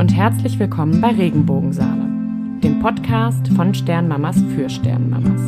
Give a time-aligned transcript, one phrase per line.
[0.00, 5.42] und herzlich willkommen bei Regenbogensahne, dem Podcast von Sternmamas für Sternmamas.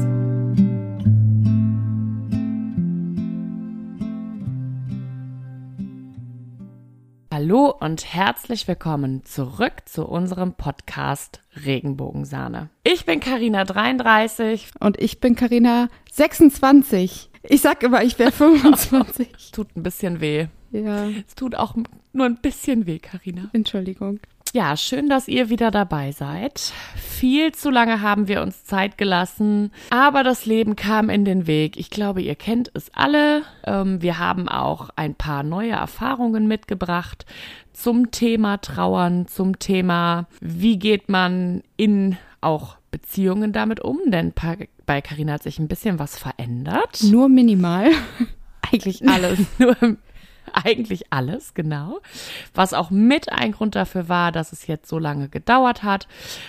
[7.32, 12.68] Hallo und herzlich willkommen zurück zu unserem Podcast Regenbogensahne.
[12.84, 17.30] Ich bin Karina 33 und ich bin Karina 26.
[17.44, 19.28] Ich sag immer, ich wäre 25.
[19.52, 20.48] Tut ein bisschen weh.
[20.72, 21.08] Ja.
[21.08, 21.74] Es tut auch
[22.12, 23.50] nur ein bisschen weh, Karina.
[23.52, 24.20] Entschuldigung.
[24.54, 26.74] Ja, schön, dass ihr wieder dabei seid.
[26.94, 31.78] Viel zu lange haben wir uns Zeit gelassen, aber das Leben kam in den Weg.
[31.78, 33.44] Ich glaube, ihr kennt es alle.
[33.64, 37.24] Ähm, wir haben auch ein paar neue Erfahrungen mitgebracht
[37.72, 44.34] zum Thema Trauern, zum Thema, wie geht man in auch Beziehungen damit um, denn
[44.84, 47.02] bei Carina hat sich ein bisschen was verändert.
[47.04, 47.90] Nur minimal.
[48.70, 49.38] Eigentlich alles.
[49.58, 49.76] Nur
[50.52, 52.00] eigentlich alles, genau.
[52.54, 56.08] Was auch mit ein Grund dafür war, dass es jetzt so lange gedauert hat,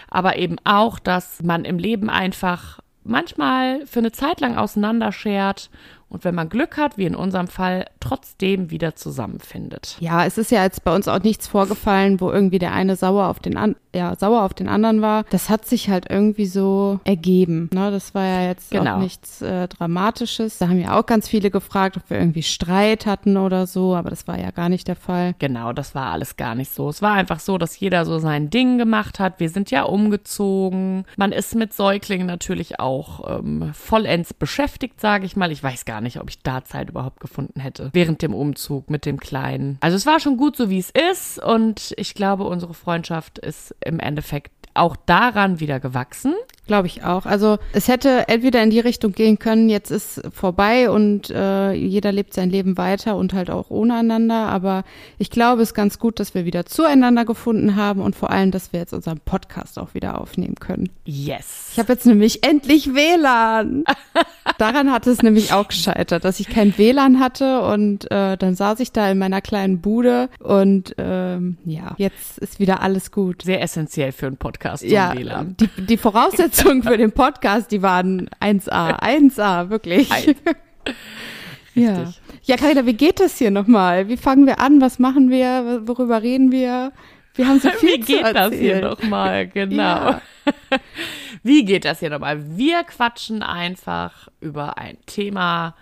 [0.09, 5.69] aber eben auch, dass man im Leben einfach manchmal für eine Zeit lang auseinanderschert
[6.13, 9.97] und wenn man Glück hat, wie in unserem Fall, trotzdem wieder zusammenfindet.
[9.99, 13.27] Ja, es ist ja jetzt bei uns auch nichts vorgefallen, wo irgendwie der eine sauer
[13.27, 15.23] auf den, an ja, sauer auf den anderen war.
[15.29, 17.69] Das hat sich halt irgendwie so ergeben.
[17.73, 17.91] Ne?
[17.91, 18.95] Das war ja jetzt genau.
[18.95, 20.57] auch nichts äh, Dramatisches.
[20.57, 24.09] Da haben ja auch ganz viele gefragt, ob wir irgendwie Streit hatten oder so, aber
[24.09, 25.35] das war ja gar nicht der Fall.
[25.39, 26.89] Genau, das war alles gar nicht so.
[26.89, 29.39] Es war einfach so, dass jeder so sein Ding gemacht hat.
[29.39, 31.05] Wir sind ja umgezogen.
[31.17, 35.51] Man ist mit Säuglingen natürlich auch ähm, vollends beschäftigt, sage ich mal.
[35.51, 37.89] Ich weiß gar nicht nicht, ob ich da Zeit überhaupt gefunden hätte.
[37.93, 39.77] Während dem Umzug mit dem Kleinen.
[39.81, 41.43] Also es war schon gut so, wie es ist.
[41.43, 46.33] Und ich glaube, unsere Freundschaft ist im Endeffekt auch daran wieder gewachsen.
[46.65, 47.25] Glaube ich auch.
[47.25, 52.13] Also es hätte entweder in die Richtung gehen können, jetzt ist vorbei und äh, jeder
[52.13, 54.47] lebt sein Leben weiter und halt auch ohne einander.
[54.47, 54.85] Aber
[55.17, 58.51] ich glaube, es ist ganz gut, dass wir wieder zueinander gefunden haben und vor allem,
[58.51, 60.89] dass wir jetzt unseren Podcast auch wieder aufnehmen können.
[61.03, 61.71] Yes.
[61.73, 63.83] Ich habe jetzt nämlich endlich WLAN.
[64.57, 68.79] Daran hat es nämlich auch gescheitert, dass ich kein WLAN hatte und äh, dann saß
[68.79, 73.41] ich da in meiner kleinen Bude und ähm, ja, jetzt ist wieder alles gut.
[73.41, 74.83] Sehr essentiell für einen Podcast.
[74.83, 75.57] Ja, WLAN.
[75.59, 80.09] Die, die Voraussetzungen Voraussetzungen für den Podcast, die waren 1A, 1A, wirklich.
[81.73, 82.13] ja.
[82.43, 84.07] Ja, Karina, wie geht das hier nochmal?
[84.07, 84.79] Wie fangen wir an?
[84.81, 85.81] Was machen wir?
[85.85, 86.91] Worüber reden wir?
[87.35, 89.47] Wir haben so viel Wie geht das hier nochmal?
[89.53, 89.77] Genau.
[89.77, 90.21] Ja.
[91.43, 92.57] Wie geht das hier nochmal?
[92.57, 95.75] Wir quatschen einfach über ein Thema,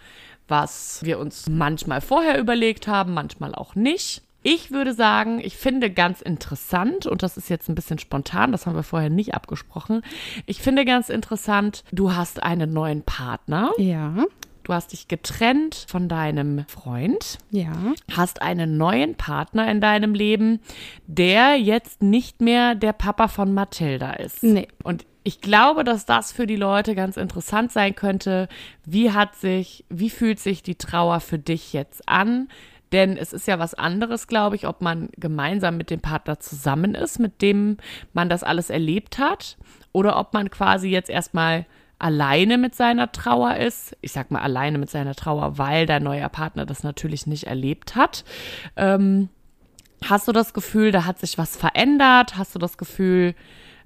[0.48, 4.22] was wir uns manchmal vorher überlegt haben, manchmal auch nicht.
[4.44, 8.66] Ich würde sagen, ich finde ganz interessant, und das ist jetzt ein bisschen spontan, das
[8.66, 10.02] haben wir vorher nicht abgesprochen.
[10.46, 13.72] Ich finde ganz interessant, du hast einen neuen Partner.
[13.78, 14.26] Ja.
[14.64, 17.40] Du hast dich getrennt von deinem Freund.
[17.50, 17.74] Ja.
[18.16, 20.60] Hast einen neuen Partner in deinem Leben,
[21.08, 24.44] der jetzt nicht mehr der Papa von Mathilda ist.
[24.44, 24.68] Nee.
[24.84, 28.48] Und ich glaube, dass das für die Leute ganz interessant sein könnte.
[28.86, 32.48] Wie hat sich, wie fühlt sich die Trauer für dich jetzt an?
[32.92, 36.96] Denn es ist ja was anderes, glaube ich, ob man gemeinsam mit dem Partner zusammen
[36.96, 37.78] ist, mit dem
[38.14, 39.58] man das alles erlebt hat,
[39.92, 41.66] oder ob man quasi jetzt erstmal
[42.00, 43.96] alleine mit seiner Trauer ist.
[44.02, 47.96] Ich sag mal alleine mit seiner Trauer, weil dein neuer Partner das natürlich nicht erlebt
[47.96, 48.26] hat.
[48.76, 49.30] Ähm,
[50.04, 52.38] hast du das Gefühl, da hat sich was verändert?
[52.38, 53.36] Hast du das Gefühl,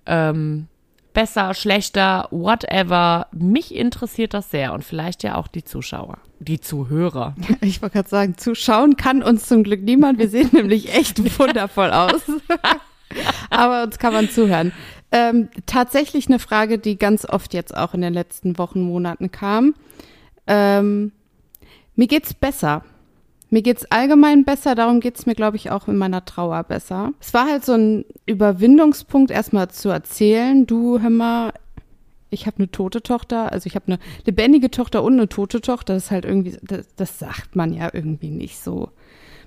[0.05, 0.67] ähm,
[1.15, 3.25] besser, schlechter, whatever.
[3.31, 7.33] Mich interessiert das sehr und vielleicht ja auch die Zuschauer, die Zuhörer.
[7.61, 10.19] Ich wollte gerade sagen, zuschauen kann uns zum Glück niemand.
[10.19, 12.21] Wir sehen nämlich echt wundervoll aus.
[13.49, 14.71] Aber uns kann man zuhören.
[15.11, 19.73] Ähm, tatsächlich eine Frage, die ganz oft jetzt auch in den letzten Wochen, Monaten kam.
[20.45, 21.13] Ähm,
[21.95, 22.83] mir geht's besser.
[23.55, 27.13] Mir geht's allgemein besser, darum geht's mir, glaube ich, auch in meiner Trauer besser.
[27.21, 31.53] Es war halt so ein Überwindungspunkt, erstmal zu erzählen, du, hör mal,
[32.29, 35.93] ich habe eine tote Tochter, also ich habe eine lebendige Tochter und eine tote Tochter.
[35.93, 38.89] Das ist halt irgendwie, das, das sagt man ja irgendwie nicht so.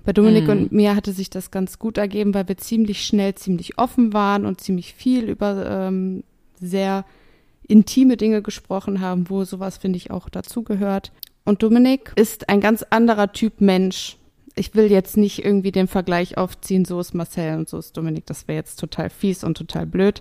[0.07, 0.51] Bei Dominik mm.
[0.53, 4.47] und mir hatte sich das ganz gut ergeben, weil wir ziemlich schnell, ziemlich offen waren
[4.47, 6.25] und ziemlich viel über ähm,
[6.59, 7.05] sehr
[7.67, 11.13] intime Dinge gesprochen haben, wo sowas, finde ich, auch dazugehört.
[11.49, 14.19] Und Dominik ist ein ganz anderer Typ Mensch.
[14.55, 18.27] Ich will jetzt nicht irgendwie den Vergleich aufziehen, so ist Marcel und so ist Dominik.
[18.27, 20.21] Das wäre jetzt total fies und total blöd.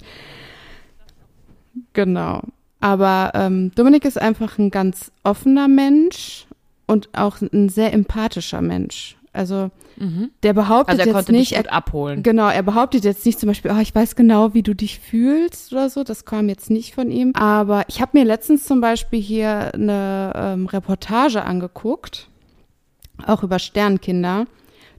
[1.91, 2.44] Genau.
[2.79, 6.47] Aber ähm, Dominik ist einfach ein ganz offener Mensch
[6.85, 9.16] und auch ein sehr empathischer Mensch.
[9.38, 10.31] Also mhm.
[10.44, 12.24] der behauptet also er jetzt nicht, er, abholen.
[12.24, 15.72] Genau, er behauptet jetzt nicht zum Beispiel, oh, ich weiß genau, wie du dich fühlst
[15.72, 16.04] oder so.
[16.04, 17.34] Das kam jetzt nicht von ihm.
[17.36, 22.30] Aber ich habe mir letztens zum Beispiel hier eine ähm, Reportage angeguckt,
[23.25, 24.45] auch über Sternkinder,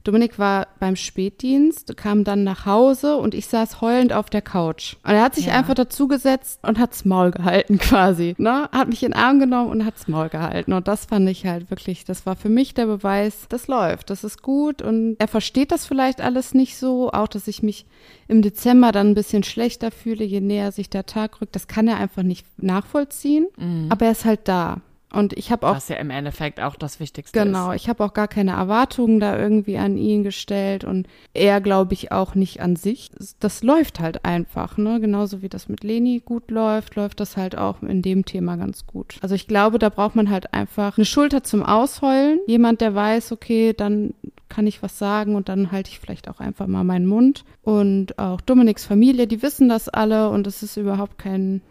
[0.03, 4.95] Dominik war beim Spätdienst, kam dann nach Hause und ich saß heulend auf der Couch.
[5.03, 5.53] Und er hat sich Ja.
[5.53, 8.35] einfach dazugesetzt und hat's Maul gehalten quasi.
[8.37, 8.69] Ne?
[8.71, 10.73] Hat mich in den Arm genommen und hat's Maul gehalten.
[10.73, 14.23] Und das fand ich halt wirklich, das war für mich der Beweis, das läuft, das
[14.23, 14.81] ist gut.
[14.81, 17.85] Und er versteht das vielleicht alles nicht so, auch dass ich mich
[18.27, 21.55] im Dezember dann ein bisschen schlechter fühle, je näher sich der Tag rückt.
[21.55, 23.47] Das kann er einfach nicht nachvollziehen.
[23.89, 24.81] Aber er ist halt da.
[25.11, 27.81] Und ich habe auch Was ja im Endeffekt auch das Wichtigste Genau, ist.
[27.81, 32.11] ich habe auch gar keine Erwartungen da irgendwie an ihn gestellt und er glaube ich
[32.11, 33.09] auch nicht an sich.
[33.39, 34.99] Das läuft halt einfach, ne?
[34.99, 38.85] Genauso wie das mit Leni gut läuft, läuft das halt auch in dem Thema ganz
[38.85, 39.17] gut.
[39.21, 42.39] Also ich glaube, da braucht man halt einfach eine Schulter zum Ausheulen.
[42.45, 44.13] Jemand, der weiß, okay, dann
[44.47, 47.45] kann ich was sagen und dann halte ich vielleicht auch einfach mal meinen Mund.
[47.63, 51.61] Und auch Dominiks Familie, die wissen das alle und es ist überhaupt kein,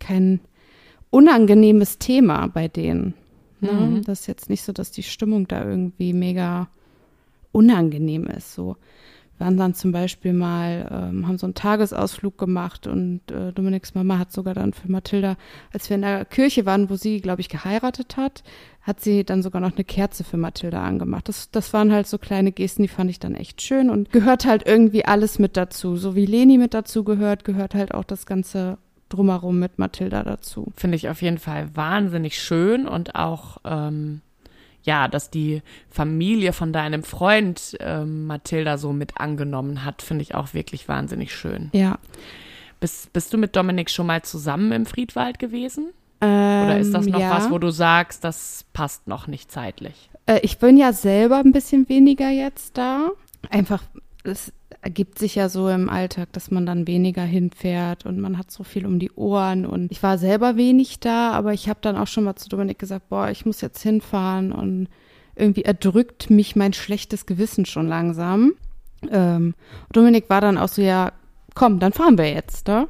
[0.00, 0.40] kein
[1.12, 3.14] unangenehmes Thema bei denen.
[3.60, 3.70] Ne?
[3.70, 4.02] Mhm.
[4.02, 6.68] Das ist jetzt nicht so, dass die Stimmung da irgendwie mega
[7.52, 8.54] unangenehm ist.
[8.54, 8.76] So
[9.36, 13.94] Wir waren dann zum Beispiel mal, ähm, haben so einen Tagesausflug gemacht und äh, Dominiks
[13.94, 15.36] Mama hat sogar dann für Mathilda,
[15.70, 18.42] als wir in der Kirche waren, wo sie, glaube ich, geheiratet hat,
[18.80, 21.28] hat sie dann sogar noch eine Kerze für Mathilda angemacht.
[21.28, 24.46] Das, das waren halt so kleine Gesten, die fand ich dann echt schön und gehört
[24.46, 25.96] halt irgendwie alles mit dazu.
[25.96, 28.78] So wie Leni mit dazu gehört, gehört halt auch das ganze
[29.12, 30.72] drumherum mit Mathilda dazu.
[30.76, 34.20] Finde ich auf jeden Fall wahnsinnig schön und auch, ähm,
[34.82, 40.34] ja, dass die Familie von deinem Freund ähm, Mathilda so mit angenommen hat, finde ich
[40.34, 41.70] auch wirklich wahnsinnig schön.
[41.72, 41.98] Ja.
[42.80, 45.90] Bist, bist du mit Dominik schon mal zusammen im Friedwald gewesen?
[46.20, 47.30] Ähm, Oder ist das noch ja.
[47.30, 50.10] was, wo du sagst, das passt noch nicht zeitlich?
[50.26, 53.10] Äh, ich bin ja selber ein bisschen weniger jetzt da.
[53.50, 53.82] Einfach,
[54.24, 58.50] es ergibt sich ja so im Alltag, dass man dann weniger hinfährt und man hat
[58.50, 59.64] so viel um die Ohren.
[59.64, 62.78] Und ich war selber wenig da, aber ich habe dann auch schon mal zu Dominik
[62.80, 64.88] gesagt, boah, ich muss jetzt hinfahren und
[65.36, 68.52] irgendwie erdrückt mich mein schlechtes Gewissen schon langsam.
[69.10, 69.54] Ähm,
[69.92, 71.12] Dominik war dann auch so, ja,
[71.54, 72.88] komm, dann fahren wir jetzt, ne?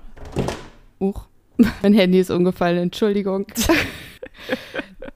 [0.99, 1.27] Uch,
[1.83, 3.47] mein Handy ist umgefallen, Entschuldigung.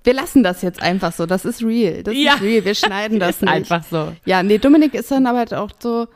[0.04, 1.26] Wir lassen das jetzt einfach so.
[1.26, 2.02] Das ist real.
[2.04, 2.34] Das Ja.
[2.34, 2.64] ist real.
[2.64, 3.50] Wir schneiden das nicht.
[3.52, 4.12] einfach so.
[4.24, 6.06] Ja, nee, Dominik ist dann aber halt auch so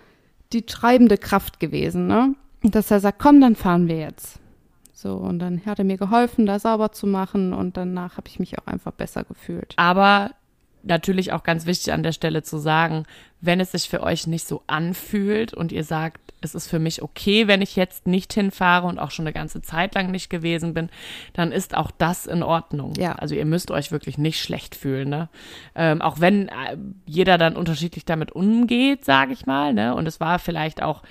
[0.53, 2.35] die treibende Kraft gewesen, ne?
[2.63, 4.39] Dass er sagt, komm, dann fahren wir jetzt.
[4.93, 8.39] So, und dann hat er mir geholfen, da sauber zu machen und danach habe ich
[8.39, 9.73] mich auch einfach besser gefühlt.
[9.77, 10.33] Aber
[10.83, 13.05] natürlich auch ganz wichtig an der Stelle zu sagen,
[13.41, 17.03] wenn es sich für euch nicht so anfühlt und ihr sagt, es ist für mich
[17.03, 20.75] okay, wenn ich jetzt nicht hinfahre und auch schon eine ganze Zeit lang nicht gewesen
[20.75, 20.89] bin,
[21.35, 22.95] dann ist auch das in Ordnung.
[22.97, 23.13] Ja.
[23.13, 25.29] Also ihr müsst euch wirklich nicht schlecht fühlen, ne?
[25.75, 26.77] Ähm, auch wenn äh,
[27.07, 29.95] jeder dann unterschiedlich damit umgeht, sage ich mal, ne?
[29.95, 31.03] Und es war vielleicht auch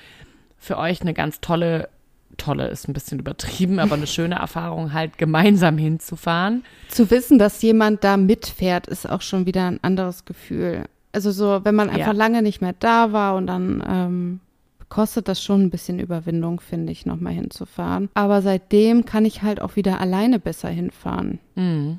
[0.58, 1.90] für euch eine ganz tolle,
[2.38, 6.64] tolle ist ein bisschen übertrieben, aber eine schöne Erfahrung, halt gemeinsam hinzufahren.
[6.90, 10.86] Zu wissen, dass jemand da mitfährt, ist auch schon wieder ein anderes Gefühl.
[11.12, 12.12] Also so, wenn man einfach Ja.
[12.14, 14.40] lange nicht mehr da war und dann ähm,
[14.90, 18.10] kostet das schon ein bisschen Überwindung, finde ich, nochmal hinzufahren.
[18.16, 21.40] Aber seitdem kann ich halt auch wieder alleine besser hinfahren.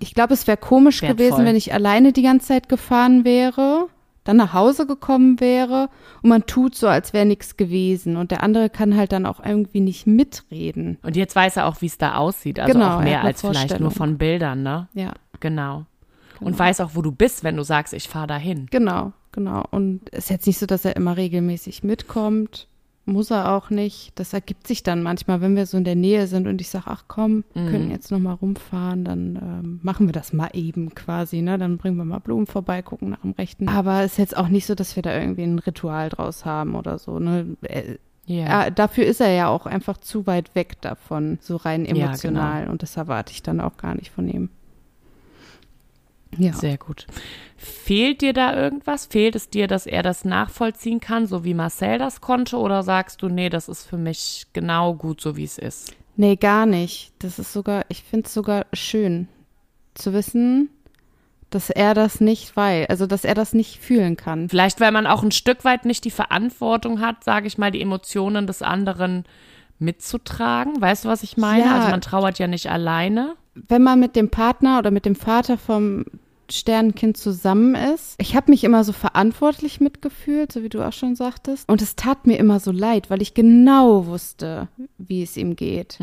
[0.00, 1.16] Ich glaube, es wäre komisch Wertvoll.
[1.28, 3.88] gewesen, wenn ich alleine die ganze Zeit gefahren wäre,
[4.24, 5.88] dann nach Hause gekommen wäre
[6.22, 8.16] und man tut so, als wäre nichts gewesen.
[8.16, 10.98] Und der andere kann halt dann auch irgendwie nicht mitreden.
[11.02, 12.58] Und jetzt weiß er auch, wie es da aussieht.
[12.58, 14.88] Also Genau, auch mehr als vielleicht nur von Bildern, ne?
[14.94, 15.86] Ja, Genau.
[16.40, 18.66] Und weiß auch, wo du bist, wenn du sagst, ich fahre dahin.
[18.70, 19.62] genau, genau.
[19.70, 22.66] Und es ist jetzt nicht so, dass er immer regelmäßig mitkommt.
[23.12, 24.12] Muss er auch nicht.
[24.14, 26.84] Das ergibt sich dann manchmal, wenn wir so in der Nähe sind und ich sage,
[26.88, 30.94] ach komm, wir können jetzt noch mal rumfahren, dann ähm, machen wir das mal eben
[30.94, 31.58] quasi, ne?
[31.58, 33.68] Dann bringen wir mal Blumen vorbei, gucken nach dem Rechten.
[33.68, 36.74] Aber es ist jetzt auch nicht so, dass wir da irgendwie ein Ritual draus haben
[36.74, 37.56] oder so, ne?
[37.62, 38.46] Äh, Ja.
[38.64, 42.04] Ja, dafür ist er ja auch einfach zu weit weg davon, so rein Ja, genau.
[42.06, 42.68] emotional.
[42.68, 44.50] Und das erwarte ich dann auch gar nicht von ihm.
[46.38, 46.52] Ja.
[46.52, 47.06] Sehr gut.
[47.56, 49.06] Fehlt dir da irgendwas?
[49.06, 52.56] Fehlt es dir, dass er das nachvollziehen kann, so wie Marcel das konnte?
[52.56, 55.94] Oder sagst du, nee, das ist für mich genau gut, so wie es ist?
[56.16, 57.12] Nee, gar nicht.
[57.18, 59.28] Das ist sogar, ich finde es sogar schön
[59.94, 60.70] zu wissen,
[61.50, 64.48] dass er das nicht weiß, also dass er das nicht fühlen kann.
[64.48, 67.80] Vielleicht, weil man auch ein Stück weit nicht die Verantwortung hat, sage ich mal, die
[67.80, 69.24] Emotionen des anderen
[69.78, 70.80] mitzutragen.
[70.80, 71.64] Weißt du, was ich meine?
[71.64, 71.76] Ja.
[71.76, 73.34] Also man trauert ja nicht alleine.
[73.68, 76.04] Wenn man mit dem Partner oder mit dem Vater vom
[76.52, 78.16] Sternenkind zusammen ist.
[78.18, 81.68] Ich habe mich immer so verantwortlich mitgefühlt, so wie du auch schon sagtest.
[81.68, 85.98] Und es tat mir immer so leid, weil ich genau wusste, wie es ihm geht.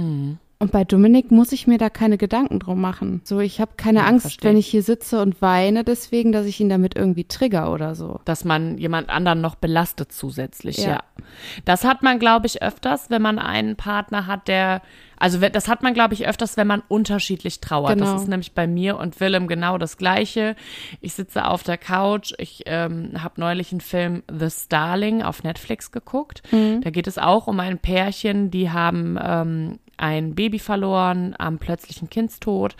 [0.59, 3.21] Und bei Dominik muss ich mir da keine Gedanken drum machen.
[3.23, 4.65] So, ich habe keine Ja, Angst, versteh wenn ich.
[4.67, 8.19] hier sitze und weine deswegen, dass ich ihn damit irgendwie trigger oder so.
[8.25, 10.87] dass man jemand anderen noch belastet zusätzlich, ja.
[10.87, 11.03] Ja.
[11.65, 14.81] Das hat man, glaube ich, öfters, wenn man einen Partner hat, der,
[15.19, 17.93] also das hat man, glaube ich, öfters, wenn man unterschiedlich trauert.
[17.95, 18.13] Genau.
[18.13, 20.55] Das ist nämlich bei mir und Willem genau das Gleiche.
[21.01, 25.91] Ich sitze auf der Couch, ich ähm, habe neulich einen Film The Starling auf Netflix
[25.91, 26.41] geguckt.
[26.51, 32.09] Da geht es auch um ein Pärchen, die haben ähm, ein Baby verloren am plötzlichen
[32.09, 32.75] Kindstod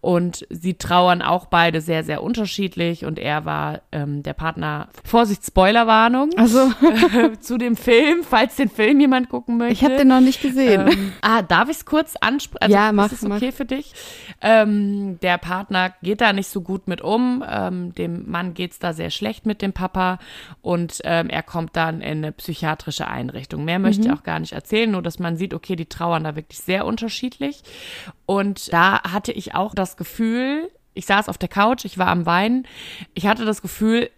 [0.00, 5.44] und sie trauern auch beide sehr, sehr unterschiedlich und er war ähm, der Partner, Vorsicht,
[5.44, 6.70] Spoilerwarnung Also,
[7.40, 9.72] zu dem Film, falls den Film jemand gucken möchte.
[9.72, 10.88] ich habe den noch nicht gesehen.
[10.88, 12.62] Ähm, ah, darf ich es kurz ansprechen?
[12.62, 13.92] Also, Ja, mach, Ist es okay für dich?
[14.40, 17.44] Ähm, der Partner geht da nicht so gut mit um.
[17.48, 20.18] Ähm, dem Mann geht's da sehr schlecht mit dem Papa
[20.62, 23.64] und ähm, er kommt dann in eine psychiatrische Einrichtung.
[23.64, 26.36] Mehr möchte ich auch gar nicht erzählen, nur dass man sieht, okay, die trauern da
[26.36, 27.62] wirklich sehr unterschiedlich.
[28.26, 32.26] Und da hatte ich auch das Gefühl, ich saß auf der Couch, ich war am
[32.26, 32.66] Weinen,
[33.14, 34.10] ich hatte das Gefühl,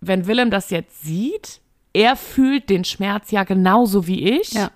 [0.00, 1.60] wenn Willem das jetzt sieht,
[1.92, 4.52] er fühlt den Schmerz ja genauso wie ich.
[4.52, 4.70] Ja.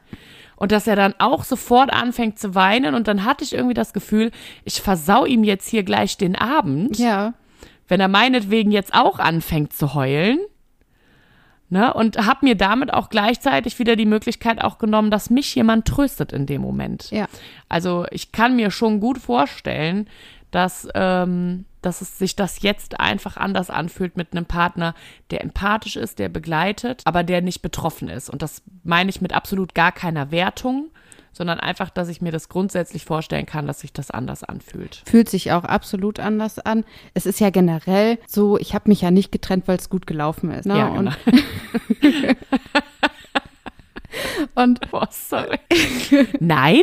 [0.57, 2.95] Und dass er dann auch sofort anfängt zu weinen.
[2.95, 4.31] Und dann hatte ich irgendwie das Gefühl,
[4.65, 7.35] ich versau ihm jetzt hier gleich den Abend, Ja.
[7.87, 10.39] wenn er meinetwegen jetzt auch anfängt zu heulen.
[11.71, 11.93] Ne?
[11.93, 16.33] Und habe mir damit auch gleichzeitig wieder die Möglichkeit auch genommen, dass mich jemand tröstet
[16.33, 17.11] in dem Moment.
[17.11, 17.27] Ja.
[17.69, 20.09] Also ich kann mir schon gut vorstellen,
[20.51, 24.95] dass, ähm, dass es sich das jetzt einfach anders anfühlt mit einem Partner,
[25.31, 28.31] der empathisch ist, der begleitet, aber der nicht betroffen ist.
[28.31, 30.91] Und das meine ich mit absolut gar keiner Wertung,
[31.39, 35.03] sondern einfach, dass ich mir das grundsätzlich vorstellen kann, dass sich das anders anfühlt.
[35.07, 36.85] Fühlt sich auch absolut anders an.
[37.15, 40.51] Es ist ja generell so, ich habe mich ja nicht getrennt, weil es gut gelaufen
[40.51, 40.67] ist.
[40.67, 40.77] Ne?
[40.77, 41.13] Ja, genau.
[42.03, 42.37] und,
[44.83, 45.59] und Boah, sorry.
[46.41, 46.83] Nein?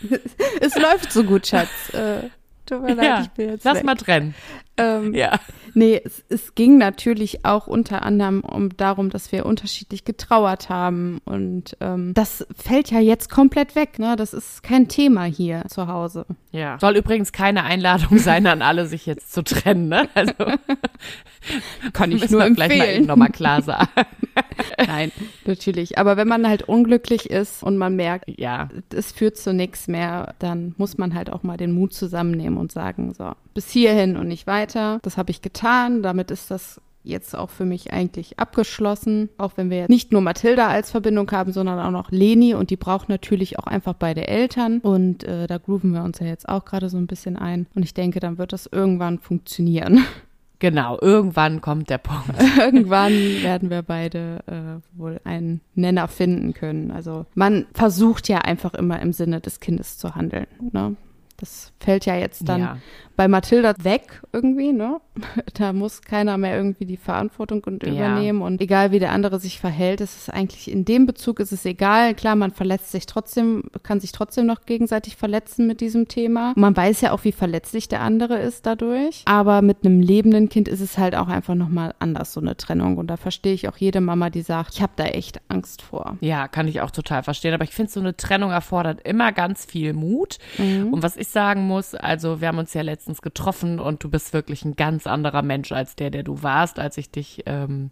[0.60, 1.92] es läuft so gut, Schatz.
[1.92, 2.30] Äh,
[2.64, 3.84] tut mir leid, Ja, ich bin jetzt lass weg.
[3.84, 4.34] mal trennen.
[4.78, 5.38] Ähm, Ja.
[5.74, 11.20] Nee, es, es ging natürlich auch unter anderem um darum, dass wir unterschiedlich getrauert haben.
[11.24, 13.98] Und ähm, das fällt ja jetzt komplett weg.
[13.98, 14.16] Ne?
[14.16, 16.26] Das ist kein Thema hier zu Hause.
[16.50, 16.78] Ja.
[16.80, 20.08] Soll übrigens keine Einladung sein an alle, sich jetzt zu trennen, ne?
[20.14, 20.32] Also
[21.92, 23.88] Kann ich nur vielleicht mal eben nochmal klar sagen.
[24.86, 25.10] Nein,
[25.44, 25.98] natürlich.
[25.98, 28.68] Aber wenn man halt unglücklich ist und man merkt, Ja.
[28.94, 32.70] es führt zu nichts mehr, dann muss man halt auch mal den Mut zusammennehmen und
[32.72, 35.00] sagen, so, bis hierhin und nicht weiter.
[35.02, 35.61] Das habe ich getan.
[36.02, 39.28] Damit ist das jetzt auch für mich eigentlich abgeschlossen.
[39.38, 42.70] Auch wenn wir jetzt nicht nur Mathilda als Verbindung haben, sondern auch noch Leni und
[42.70, 44.78] die braucht natürlich auch einfach beide Eltern.
[44.78, 47.66] Und äh, da grooven wir uns ja jetzt auch gerade so ein bisschen ein.
[47.74, 50.04] Und ich denke, dann wird das irgendwann funktionieren.
[50.62, 52.40] Genau, irgendwann kommt der Punkt.
[52.56, 56.92] irgendwann werden wir beide äh, wohl einen Nenner finden können.
[56.92, 60.46] Also man versucht ja einfach immer im Sinne des Kindes zu handeln.
[60.70, 60.94] Ne?
[61.42, 62.76] Das fällt ja jetzt dann Ja.
[63.16, 65.00] bei Mathilda weg irgendwie, ne?
[65.54, 67.92] Da muss keiner mehr irgendwie die Verantwortung und Ja.
[67.92, 71.50] übernehmen und egal wie der andere sich verhält, ist es eigentlich in dem Bezug ist
[71.50, 72.14] es egal.
[72.14, 76.52] Klar, man verletzt sich trotzdem, kann sich trotzdem noch gegenseitig verletzen mit diesem Thema.
[76.54, 79.22] Man weiß ja auch, wie verletzlich der andere ist dadurch.
[79.24, 82.98] Aber mit einem lebenden Kind ist es halt auch einfach nochmal anders, so eine Trennung.
[82.98, 86.18] Und da verstehe ich auch jede Mama, die sagt, ich habe da echt Angst vor.
[86.20, 87.52] Ja, kann ich auch total verstehen.
[87.52, 90.38] Aber ich finde, so eine Trennung erfordert immer ganz viel Mut.
[90.58, 94.32] Und was ich sagen muss, also wir haben uns ja letztens getroffen und du bist
[94.32, 97.90] wirklich ein ganz anderer Mensch als der, der du warst, als ich dich ähm,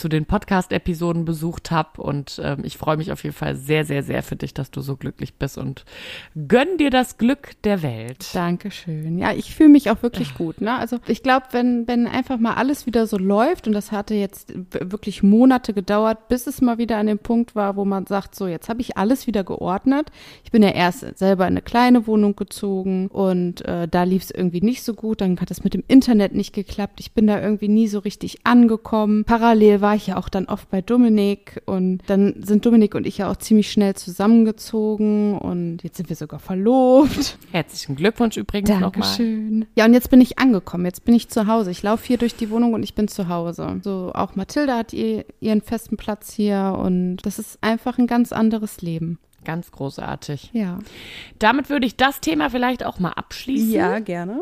[0.00, 2.02] zu den Podcast-Episoden besucht habe.
[2.02, 4.80] Und ähm, ich freue mich auf jeden Fall sehr, sehr, sehr für dich, dass du
[4.80, 5.84] so glücklich bist und
[6.48, 8.34] gönn dir das Glück der Welt.
[8.34, 9.18] Dankeschön.
[9.18, 10.60] Ja, ich fühle mich auch wirklich gut.
[10.60, 10.74] Ne?
[10.74, 14.52] Also ich glaube, wenn, wenn einfach mal alles wieder so läuft, und das hatte jetzt
[14.72, 18.46] wirklich Monate gedauert, bis es mal wieder an dem Punkt war, wo man sagt, so,
[18.46, 20.10] jetzt habe ich alles wieder geordnet.
[20.44, 24.30] Ich bin ja erst selber in eine kleine Wohnung gezogen und äh, da lief es
[24.30, 25.20] irgendwie nicht so gut.
[25.20, 27.00] Dann hat es mit dem Internet nicht geklappt.
[27.00, 29.24] Ich bin da irgendwie nie so richtig angekommen.
[29.24, 33.18] Parallel war ich ja auch dann oft bei Dominik und dann sind Dominik und ich
[33.18, 37.38] ja auch ziemlich schnell zusammengezogen und jetzt sind wir sogar verlobt.
[37.52, 38.90] Herzlichen Glückwunsch übrigens nochmal.
[38.90, 39.66] Dankeschön.
[39.74, 40.84] Ja, und jetzt bin ich angekommen.
[40.84, 41.70] Jetzt bin ich zu Hause.
[41.70, 43.80] Ich laufe hier durch die Wohnung und ich bin zu Hause.
[43.82, 48.32] So, auch Mathilda hat ihr, ihren festen Platz hier und das ist einfach ein ganz
[48.32, 49.18] anderes Leben.
[49.50, 50.50] Ganz großartig.
[50.52, 50.78] Ja.
[51.40, 53.72] Damit würde ich das Thema vielleicht auch mal abschließen.
[53.98, 54.38] gerne.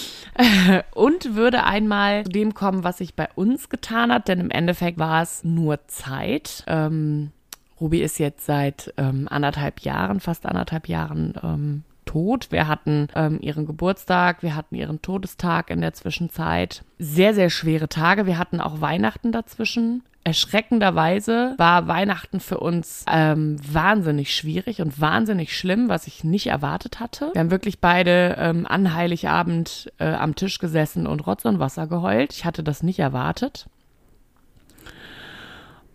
[0.94, 4.96] und würde einmal zu dem kommen, was sich bei uns getan hat, denn im Endeffekt
[4.96, 6.62] war es nur Zeit.
[6.68, 7.32] Ähm,
[7.80, 12.52] Ruby ist jetzt seit ähm, anderthalb Jahren, fast anderthalb Jahren ähm, tot.
[12.52, 16.84] Wir hatten ähm, ihren Geburtstag, wir hatten ihren Todestag in der Zwischenzeit.
[17.00, 18.24] Sehr, sehr schwere Tage.
[18.24, 20.04] Wir hatten auch Weihnachten dazwischen.
[20.24, 27.00] Erschreckenderweise war Weihnachten für uns ähm, wahnsinnig schwierig und wahnsinnig schlimm, was ich nicht erwartet
[27.00, 27.30] hatte.
[27.32, 31.88] Wir haben wirklich beide ähm, an Heiligabend äh, am Tisch gesessen und Rotz und Wasser
[31.88, 32.32] geheult.
[32.32, 33.66] Ich hatte das nicht erwartet.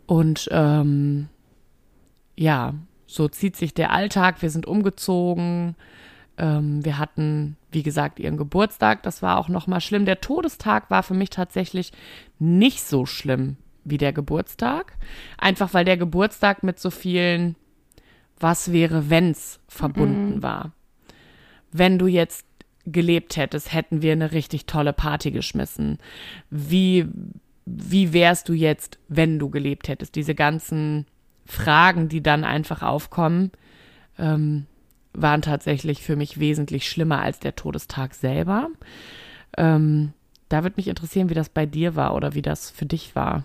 [0.06, 1.30] Und ähm,
[2.36, 2.74] ja,
[3.08, 4.42] so zieht sich der Alltag.
[4.42, 5.76] Wir sind umgezogen.
[6.38, 9.04] Ähm, wir hatten, wie gesagt, ihren Geburtstag.
[9.04, 10.06] Das war auch noch mal schlimm.
[10.06, 11.94] Der Todestag war für mich tatsächlich
[12.40, 13.56] nicht so schlimm
[13.90, 14.94] wie der Geburtstag.
[15.38, 17.56] Einfach weil der Geburtstag mit so vielen
[18.40, 20.44] Was wäre, wenn's verbunden mhm.
[20.44, 20.72] war.
[21.72, 22.46] Wenn du jetzt
[22.86, 25.98] gelebt hättest, hätten wir eine richtig tolle Party geschmissen.
[26.50, 27.08] Wie,
[27.66, 30.16] wie wärst du jetzt, wenn du gelebt hättest?
[30.16, 31.06] Diese ganzen
[31.46, 33.52] Fragen, die dann einfach aufkommen,
[34.18, 34.66] ähm,
[35.14, 38.70] waren tatsächlich für mich wesentlich schlimmer als der Todestag selber.
[39.58, 40.14] Ähm,
[40.50, 43.44] da würde mich interessieren, wie das bei dir war oder wie das für dich war.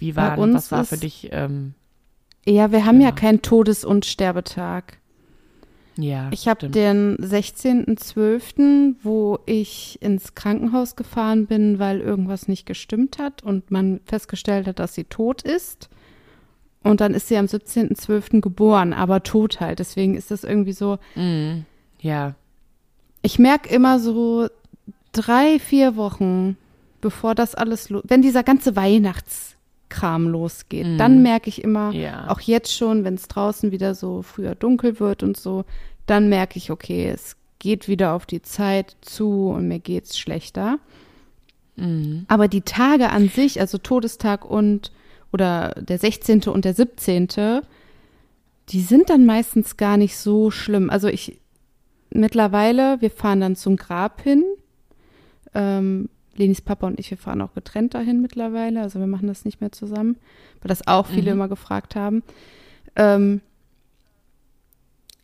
[0.00, 1.28] Wie war, was war für dich?
[1.30, 1.74] Ähm,
[2.46, 4.98] ja, wir haben ja, ja keinen Todes- und Sterbetag.
[5.98, 6.28] Ja.
[6.32, 13.42] Ich habe den 16.12., wo ich ins Krankenhaus gefahren bin, weil irgendwas nicht gestimmt hat
[13.42, 15.90] und man festgestellt hat, dass sie tot ist.
[16.82, 18.40] Und dann ist sie am 17.12.
[18.40, 19.80] geboren, aber tot halt.
[19.80, 20.98] Deswegen ist das irgendwie so.
[21.14, 21.66] Mm,
[22.00, 22.34] ja.
[23.20, 24.48] Ich merke immer so
[25.12, 26.56] drei, vier Wochen,
[27.02, 29.56] bevor das alles, wenn dieser ganze Weihnachts
[29.90, 30.86] Kram losgeht.
[30.86, 30.96] Mm.
[30.96, 32.28] Dann merke ich immer, ja.
[32.28, 35.64] auch jetzt schon, wenn es draußen wieder so früher dunkel wird und so,
[36.06, 40.18] dann merke ich, okay, es geht wieder auf die Zeit zu und mir geht es
[40.18, 40.78] schlechter.
[41.76, 42.20] Mm.
[42.28, 44.92] Aber die Tage an sich, also Todestag und
[45.32, 46.44] oder der 16.
[46.44, 47.28] und der 17.,
[48.70, 50.90] die sind dann meistens gar nicht so schlimm.
[50.90, 51.40] Also ich
[52.10, 54.44] mittlerweile, wir fahren dann zum Grab hin.
[55.54, 56.08] Ähm,
[56.40, 58.80] Lenis Papa und ich, wir fahren auch getrennt dahin mittlerweile.
[58.80, 60.16] Also wir machen das nicht mehr zusammen,
[60.60, 61.38] weil das auch viele mhm.
[61.38, 62.22] immer gefragt haben.
[62.96, 63.40] Ähm,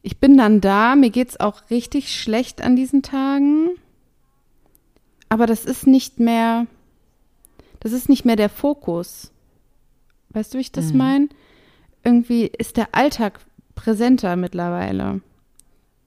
[0.03, 3.71] ich bin dann da, mir geht es auch richtig schlecht an diesen Tagen.
[5.29, 6.67] Aber das ist nicht mehr,
[7.81, 9.33] das ist nicht mehr der Fokus.
[10.31, 10.99] Weißt du, wie ich das mhm.
[10.99, 11.29] meine?
[12.05, 13.41] Irgendwie ist der Alltag
[13.75, 15.23] präsenter mittlerweile.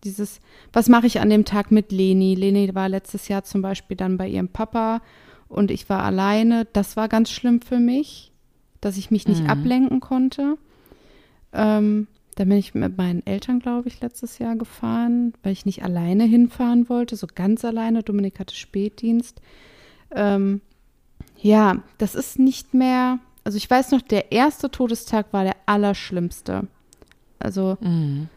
[0.03, 0.39] Dieses,
[0.71, 2.35] was mache ich an dem Tag mit Leni?
[2.35, 5.01] Leni war letztes Jahr zum Beispiel dann bei ihrem Papa
[5.49, 6.65] und ich war alleine.
[6.71, 8.31] Das war ganz schlimm für mich,
[8.79, 9.49] dass ich mich nicht mhm.
[9.49, 10.57] ablenken konnte.
[11.51, 15.83] Ähm, da bin ich mit meinen Eltern, glaube ich, letztes Jahr gefahren, weil ich nicht
[15.83, 18.01] alleine hinfahren wollte, so ganz alleine.
[18.01, 19.41] Dominik hatte Spätdienst.
[20.15, 20.61] Ähm,
[21.37, 23.19] ja, das ist nicht mehr.
[23.43, 26.67] Also ich weiß noch, der erste Todestag war der allerschlimmste.
[27.39, 28.29] Also mhm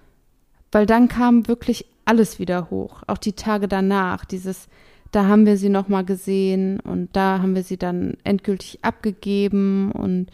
[0.73, 4.69] weil dann kam wirklich alles wieder hoch, auch die Tage danach, dieses
[5.13, 9.93] da haben wir sie noch mal gesehen und da haben wir sie dann endgültig abgegeben
[9.93, 10.31] und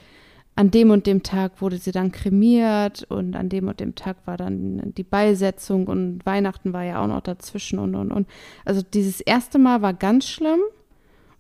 [0.55, 4.17] an dem und dem Tag wurde sie dann kremiert und an dem und dem Tag
[4.25, 8.29] war dann die Beisetzung und Weihnachten war ja auch noch dazwischen und und und.
[8.65, 10.61] Also dieses erste Mal war ganz schlimm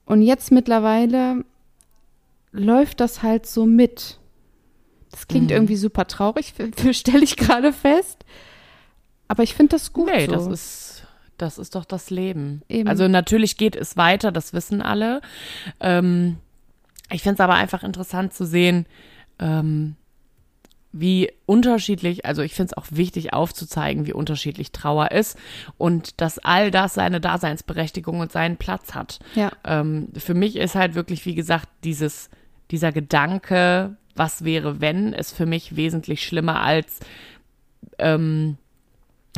[0.04, 1.44] und jetzt mittlerweile
[2.52, 4.18] läuft das halt so mit.
[5.10, 5.56] Das klingt mhm.
[5.56, 6.54] irgendwie super traurig,
[6.92, 8.24] stelle ich gerade fest.
[9.28, 10.06] Aber ich finde das gut.
[10.06, 10.32] Nee, so.
[10.32, 12.62] das ist, das ist doch das Leben.
[12.68, 12.88] Eben.
[12.88, 15.20] Also natürlich geht es weiter, das wissen alle.
[15.80, 16.38] Ähm,
[17.10, 18.86] ich finde es aber einfach interessant zu sehen,
[19.38, 19.96] ähm,
[20.92, 25.38] wie unterschiedlich, also ich finde es auch wichtig aufzuzeigen, wie unterschiedlich Trauer ist
[25.76, 29.18] und dass all das seine Daseinsberechtigung und seinen Platz hat.
[29.34, 29.52] Ja.
[29.64, 32.30] Ähm, für mich ist halt wirklich, wie gesagt, dieses,
[32.70, 37.00] dieser Gedanke, was wäre, wenn, ist für mich wesentlich schlimmer als
[37.98, 38.56] ähm,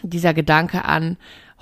[0.03, 1.17] dieser Gedanke an,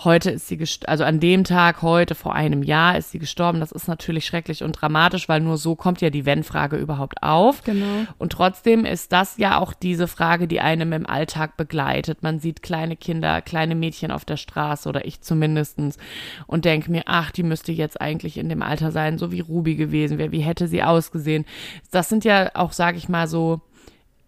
[0.04, 3.60] heute ist sie, also an dem Tag, heute vor einem Jahr ist sie gestorben.
[3.60, 7.64] Das ist natürlich schrecklich und dramatisch, weil nur so kommt ja die Wenn-Frage überhaupt auf.
[7.64, 8.06] Genau.
[8.16, 12.22] Und trotzdem ist das ja auch diese Frage, die einem im Alltag begleitet.
[12.22, 15.98] Man sieht kleine Kinder, kleine Mädchen auf der Straße oder ich zumindestens
[16.46, 19.74] und denke mir, ach, die müsste jetzt eigentlich in dem Alter sein, so wie Ruby
[19.74, 20.32] gewesen wäre.
[20.32, 21.44] Wie hätte sie ausgesehen?
[21.90, 23.60] Das sind ja auch, sage ich mal, so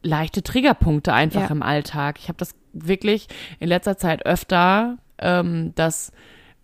[0.02, 1.48] leichte Triggerpunkte einfach ja.
[1.48, 2.18] im Alltag.
[2.18, 3.28] Ich habe das wirklich
[3.58, 6.12] in letzter Zeit öfter, ähm, dass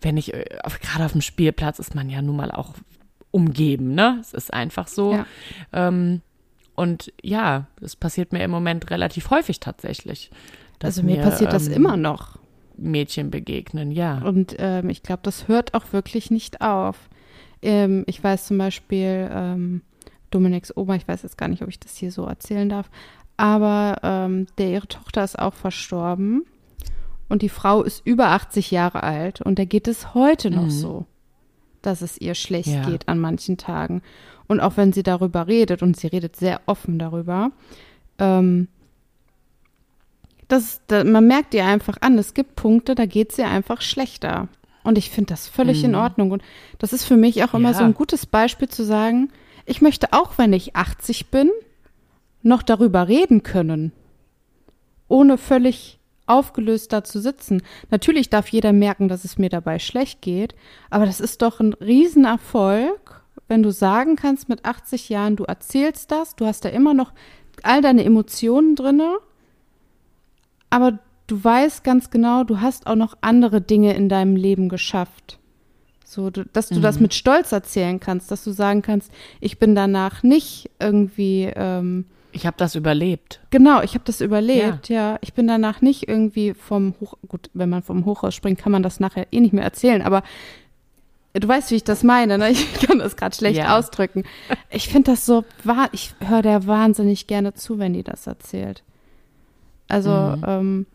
[0.01, 0.45] wenn ich, äh,
[0.81, 2.73] gerade auf dem Spielplatz ist man ja nun mal auch
[3.31, 4.17] umgeben, ne?
[4.21, 5.13] Es ist einfach so.
[5.13, 5.25] Ja.
[5.73, 6.21] Ähm,
[6.75, 10.29] und ja, es passiert mir im Moment relativ häufig tatsächlich.
[10.81, 12.37] also mir, mir passiert ähm, das immer noch.
[12.77, 14.19] Mädchen begegnen, ja.
[14.19, 17.09] Und ähm, ich glaube, das hört auch wirklich nicht auf.
[17.63, 19.81] Ähm, ich weiß zum Beispiel, ähm,
[20.29, 22.89] Dominiks Oma, ich weiß jetzt gar nicht, ob ich das hier so erzählen darf,
[23.37, 26.43] aber ähm, der, ihre Tochter ist auch verstorben
[27.29, 30.69] und die Frau ist über 80 Jahre alt und da geht es heute noch mhm.
[30.71, 31.05] so.
[31.83, 32.89] dass es ihr schlecht Ja.
[32.89, 34.01] geht an manchen Tagen.
[34.47, 37.51] Und auch wenn sie darüber redet, und sie redet sehr offen darüber,
[38.17, 38.67] ähm,
[40.47, 43.81] das, da, man merkt ihr einfach an, es gibt Punkte, da geht es ihr einfach
[43.81, 44.47] schlechter.
[44.83, 45.97] Und ich finde das völlig in Mhm.
[45.97, 46.31] Ordnung.
[46.31, 46.41] Und
[46.79, 47.77] das ist für mich auch immer Ja.
[47.77, 49.29] so ein gutes Beispiel zu sagen,
[49.65, 51.49] ich möchte auch, wenn ich 80 bin,
[52.41, 53.91] noch darüber reden können.
[55.07, 57.61] Ohne völlig aufgelöst da zu sitzen.
[57.89, 60.55] Natürlich darf jeder merken, dass es mir dabei schlecht geht,
[60.89, 66.11] aber das ist doch ein Riesenerfolg, wenn du sagen kannst mit 80 Jahren, du erzählst
[66.11, 67.13] das, du hast da immer noch
[67.63, 69.17] all deine Emotionen drinne,
[70.69, 75.39] aber du weißt ganz genau, du hast auch noch andere Dinge in deinem Leben geschafft.
[76.03, 80.23] So, dass du das mit Stolz erzählen kannst, dass du sagen kannst, ich bin danach
[80.23, 82.05] nicht irgendwie, ähm,
[82.37, 83.39] Ich habe das überlebt.
[83.49, 85.17] genau, ich habe das überlebt, ja.
[85.21, 88.83] Ich bin danach nicht irgendwie vom Hoch, gut, wenn man vom Hochhaus springt, kann man
[88.83, 90.21] das nachher eh nicht mehr erzählen, aber
[91.33, 92.51] du weißt, wie ich das meine, ne?
[92.51, 93.77] Ich kann das gerade schlecht Ja.
[93.77, 94.23] ausdrücken.
[94.69, 98.83] Ich finde das so, wahr, ich höre der wahnsinnig gerne zu, wenn die das erzählt.
[99.87, 100.43] Also, Mhm.
[100.47, 100.85] ähm,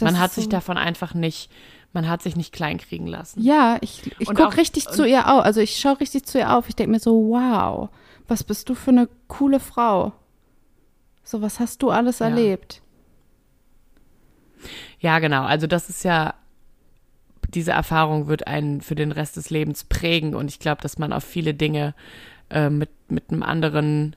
[0.00, 1.50] man hat ist sich so, davon einfach nicht,
[1.92, 3.42] man hat sich nicht kleinkriegen lassen.
[3.42, 5.44] Ja, ich, ich gucke richtig zu ihr auf.
[5.44, 6.68] Also ich schaue richtig zu ihr auf.
[6.68, 7.90] Ich denke mir so, wow,
[8.28, 10.12] was bist du für eine coole Frau.
[11.24, 12.26] So, was hast du alles Ja.
[12.28, 12.82] erlebt?
[15.00, 15.42] Ja, genau.
[15.44, 16.34] Also das ist ja,
[17.48, 21.12] diese Erfahrung wird einen für den Rest des Lebens prägen und ich glaube, dass man
[21.12, 21.94] auf viele Dinge
[22.50, 24.16] äh, mit, mit einem anderen,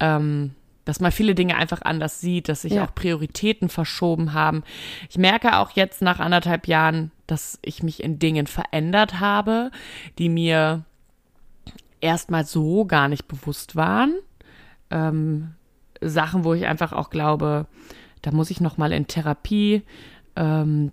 [0.00, 0.54] ähm,
[0.84, 2.84] dass man viele Dinge einfach anders sieht, dass sich Ja.
[2.84, 4.64] auch Prioritäten verschoben haben.
[5.10, 9.70] Ich merke auch jetzt nach anderthalb Jahren, dass ich mich in Dingen verändert habe,
[10.18, 10.84] die mir
[12.00, 14.14] erstmal so gar nicht bewusst waren.
[14.90, 15.54] Ähm,
[16.00, 17.66] Sachen, wo ich einfach auch glaube,
[18.22, 19.82] da muss ich noch mal in Therapie,
[20.36, 20.92] ähm,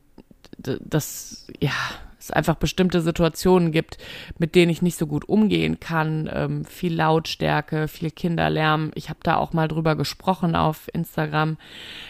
[0.57, 1.71] d- dass ja
[2.19, 3.97] es einfach bestimmte Situationen gibt,
[4.37, 8.91] mit denen ich nicht so gut umgehen kann, ähm, viel Lautstärke, viel Kinderlärm.
[8.95, 11.57] Ich habe da auch mal drüber gesprochen auf Instagram.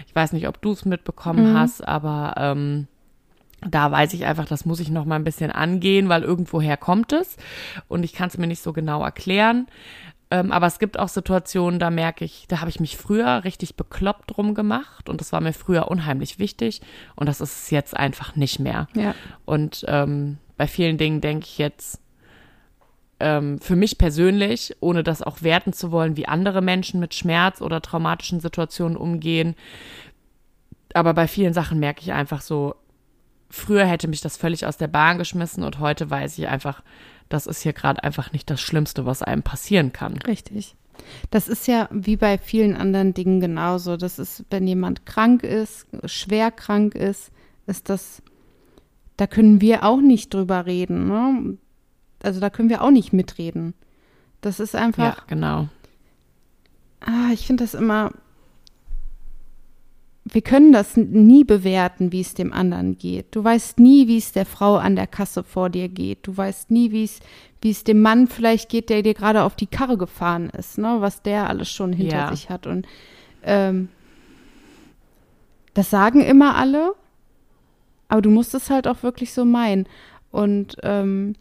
[0.07, 1.57] Ich weiß nicht, ob du es mitbekommen Mhm.
[1.57, 2.87] hast, aber ähm,
[3.61, 7.11] da weiß ich einfach, das muss ich noch mal ein bisschen angehen, weil irgendwoher kommt
[7.11, 7.37] es
[7.87, 9.67] und ich kann es mir nicht so genau erklären.
[10.29, 13.75] Ähm, aber es gibt auch Situationen, da merke ich, da habe ich mich früher richtig
[13.75, 16.81] bekloppt drum gemacht und das war mir früher unheimlich wichtig
[17.15, 18.87] und das ist es jetzt einfach nicht mehr.
[18.93, 19.15] Ja.
[19.45, 22.01] Und ähm, bei vielen Dingen denke ich jetzt,
[23.19, 27.61] ähm, für mich persönlich, ohne das auch werten zu wollen, wie andere Menschen mit Schmerz
[27.61, 29.55] oder traumatischen Situationen umgehen.
[30.93, 32.75] Aber bei vielen Sachen merke ich einfach so,
[33.49, 36.83] früher hätte mich das völlig aus der Bahn geschmissen und heute weiß ich einfach,
[37.29, 40.17] das ist hier gerade einfach nicht das Schlimmste, was einem passieren kann.
[40.17, 40.75] Richtig.
[41.29, 43.97] Das ist ja wie bei vielen anderen Dingen genauso.
[43.97, 47.31] Das ist, wenn jemand krank ist, schwer krank ist,
[47.67, 48.21] ist das,
[49.15, 51.07] da können wir auch nicht drüber reden.
[51.07, 51.57] Ne?
[52.23, 53.73] Also da können wir auch nicht mitreden.
[54.41, 55.67] Das ist einfach, Ja, genau.
[57.01, 58.11] ah, ich finde das immer,
[60.31, 63.27] wir können das nie bewerten, wie es dem anderen geht.
[63.31, 66.19] Du weißt nie, wie es der Frau an der Kasse vor dir geht.
[66.23, 67.19] Du weißt nie, wie es,
[67.61, 70.97] wie es dem Mann vielleicht geht, der dir gerade auf die Karre gefahren ist, ne?
[70.99, 72.31] was der alles schon hinter Ja.
[72.31, 72.67] sich hat.
[72.67, 72.85] Und
[73.43, 73.89] ähm,
[75.73, 76.93] das sagen immer alle,
[78.09, 79.87] aber du musst es halt auch wirklich so meinen.
[80.31, 81.35] Und ähm,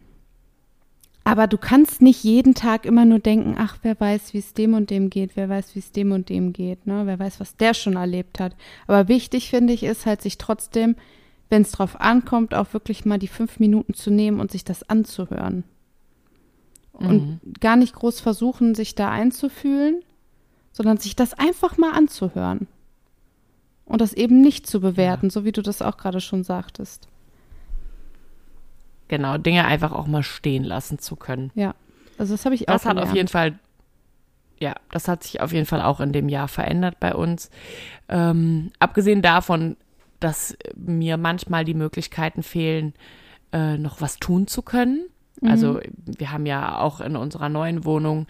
[1.26, 4.74] aber du kannst nicht jeden Tag immer nur denken, ach, wer weiß, wie es dem
[4.74, 7.02] und dem geht, wer weiß, wie es dem und dem geht, ne?
[7.04, 8.54] Wer weiß, was der schon erlebt hat.
[8.86, 10.94] Aber wichtig finde ich ist halt sich trotzdem,
[11.50, 14.88] wenn es drauf ankommt, auch wirklich mal die fünf Minuten zu nehmen und sich das
[14.88, 15.64] anzuhören.
[16.92, 20.02] Und gar nicht groß versuchen, sich da einzufühlen,
[20.70, 22.68] sondern sich das einfach mal anzuhören.
[23.84, 27.08] Und das eben nicht zu bewerten, so wie du das auch gerade schon sagtest.
[29.08, 31.50] Genau, Dinge einfach auch mal stehen lassen zu können.
[31.54, 31.74] Ja.
[32.18, 33.10] Also das habe ich auch Das hat gelernt.
[33.10, 33.58] auf jeden Fall,
[34.58, 37.50] ja, das hat sich auf jeden Fall auch in dem Jahr verändert bei uns.
[38.08, 39.76] Ähm, abgesehen davon,
[40.18, 42.94] dass mir manchmal die Möglichkeiten fehlen,
[43.52, 45.04] äh, noch was tun zu können.
[45.42, 48.26] Also wir haben ja auch in unserer neuen Wohnung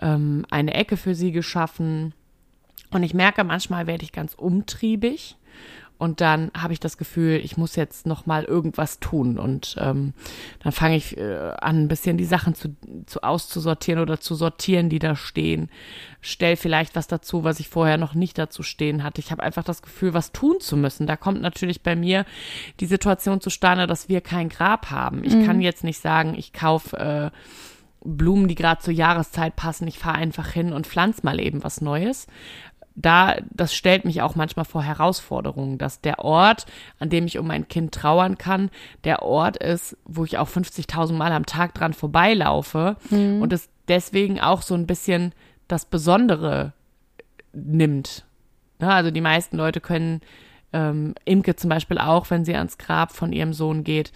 [0.00, 2.14] ähm, eine Ecke für sie geschaffen.
[2.90, 5.36] Und ich merke, manchmal werde ich ganz umtriebig.
[5.98, 9.38] Und dann habe ich das Gefühl, ich muss jetzt noch mal irgendwas tun.
[9.38, 10.12] Und ähm,
[10.62, 14.88] dann fange ich äh, an, ein bisschen die Sachen zu, zu auszusortieren oder zu sortieren,
[14.90, 15.70] die da stehen.
[16.20, 19.20] Stell vielleicht was dazu, was ich vorher noch nicht dazu stehen hatte.
[19.20, 21.06] Ich habe einfach das Gefühl, was tun zu müssen.
[21.06, 22.26] Da kommt natürlich bei mir
[22.80, 25.24] die Situation zustande, dass wir kein Grab haben.
[25.24, 27.30] Ich kann jetzt nicht sagen, ich kaufe äh,
[28.04, 29.88] Blumen, die gerade zur Jahreszeit passen.
[29.88, 32.26] Ich fahre einfach hin und pflanze mal eben was Neues
[32.96, 36.64] da, das stellt mich auch manchmal vor Herausforderungen, dass der Ort,
[36.98, 38.70] an dem ich um mein Kind trauern kann,
[39.04, 43.42] der Ort ist, wo ich auch 50.000 Mal am Tag dran vorbeilaufe mhm.
[43.42, 45.32] und es deswegen auch so ein bisschen
[45.68, 46.72] das Besondere
[47.52, 48.24] nimmt.
[48.80, 50.22] Ja, also die meisten Leute können
[50.72, 54.12] ähm, Imke zum Beispiel auch, wenn sie ans Grab von ihrem Sohn geht,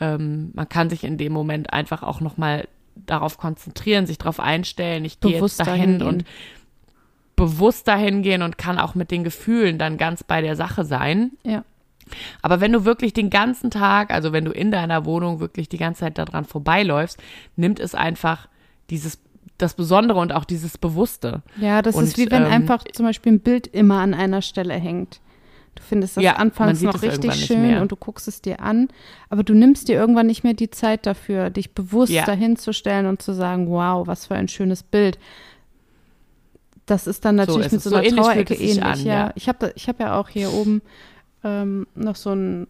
[0.00, 5.04] ähm, man kann sich in dem Moment einfach auch nochmal darauf konzentrieren, sich darauf einstellen.
[5.04, 6.24] Ich gehe jetzt dahin und
[7.36, 11.32] bewusst dahin gehen und kann auch mit den Gefühlen dann ganz bei der Sache sein.
[11.42, 11.64] Ja.
[12.42, 15.78] Aber wenn du wirklich den ganzen Tag, also wenn du in deiner Wohnung wirklich die
[15.78, 17.18] ganze Zeit daran vorbeiläufst,
[17.56, 18.48] nimmt es einfach
[18.90, 19.18] dieses
[19.58, 21.42] das Besondere und auch dieses Bewusste.
[21.60, 24.42] Ja, das und, ist wie wenn ähm, einfach zum Beispiel ein Bild immer an einer
[24.42, 25.20] Stelle hängt.
[25.76, 28.88] Du findest das ja, anfangs noch richtig schön und du guckst es dir an,
[29.28, 32.24] aber du nimmst dir irgendwann nicht mehr die Zeit dafür, dich bewusst ja.
[32.24, 35.18] dahinzustellen und zu sagen, wow, was für ein schönes Bild.
[36.86, 38.82] Das ist dann natürlich so mit so, so einer ähnlich Trauerecke ähnlich.
[38.82, 39.14] An, ja.
[39.14, 39.32] ja.
[39.36, 40.82] Ich habe ich hab ja auch hier oben
[41.42, 42.66] ähm, noch so ein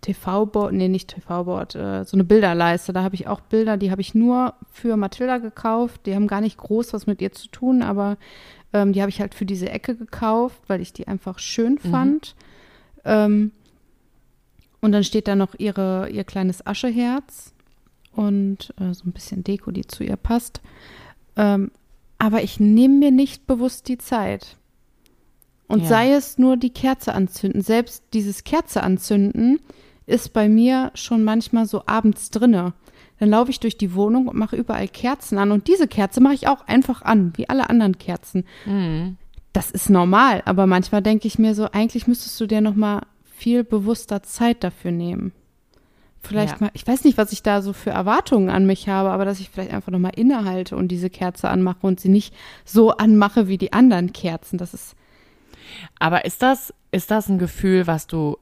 [0.00, 2.92] TV-Board, nee, nicht TV-Board, äh, so eine Bilderleiste.
[2.92, 6.06] Da habe ich auch Bilder, die habe ich nur für Mathilda gekauft.
[6.06, 8.16] Die haben gar nicht groß was mit ihr zu tun, aber
[8.72, 11.90] ähm, die habe ich halt für diese Ecke gekauft, weil ich die einfach schön mhm.
[11.90, 12.34] fand.
[12.36, 13.02] Mhm.
[13.04, 13.50] Ähm,
[14.80, 17.52] und dann steht da noch ihre, ihr kleines Ascheherz
[18.14, 20.60] und äh, so ein bisschen Deko, die zu ihr passt.
[21.36, 21.70] Ähm,
[22.22, 24.56] aber ich nehme mir nicht bewusst die Zeit.
[25.66, 25.88] Und ja.
[25.88, 27.62] sei es nur die Kerze anzünden.
[27.62, 29.58] Selbst dieses Kerze anzünden
[30.06, 32.74] ist bei mir schon manchmal so abends drinne.
[33.18, 35.50] Dann laufe ich durch die Wohnung und mache überall Kerzen an.
[35.50, 38.44] Und diese Kerze mache ich auch einfach an, wie alle anderen Kerzen.
[38.66, 39.16] Mhm.
[39.52, 43.02] Das ist normal, aber manchmal denke ich mir so, eigentlich müsstest du dir noch mal
[43.24, 45.32] viel bewusster Zeit dafür nehmen.
[46.22, 46.66] Vielleicht ja.
[46.66, 49.40] mal, ich weiß nicht, was ich da so für Erwartungen an mich habe, aber dass
[49.40, 52.32] ich vielleicht einfach noch mal innehalte und diese Kerze anmache und sie nicht
[52.64, 54.56] so anmache wie die anderen Kerzen.
[54.56, 54.94] Das ist.
[55.98, 58.36] Aber ist das, ist das ein Gefühl, was du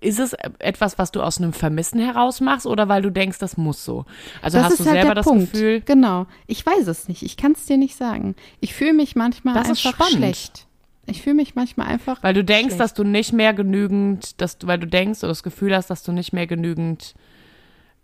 [0.00, 3.56] ist es etwas, was du aus einem Vermissen heraus machst oder weil du denkst, das
[3.56, 4.06] muss so?
[4.40, 5.52] Also das hast du halt selber das Punkt.
[5.52, 5.82] Gefühl?
[5.82, 6.26] Genau.
[6.46, 7.22] Ich weiß es nicht.
[7.22, 8.34] Ich kann es dir nicht sagen.
[8.60, 10.66] Ich fühle mich manchmal das einfach schlecht.
[11.06, 12.22] Ich fühle mich manchmal einfach.
[12.22, 12.80] Weil du denkst, schlecht.
[12.80, 16.02] dass du nicht mehr genügend, dass du, weil du denkst oder das Gefühl hast, dass
[16.02, 17.14] du nicht mehr genügend,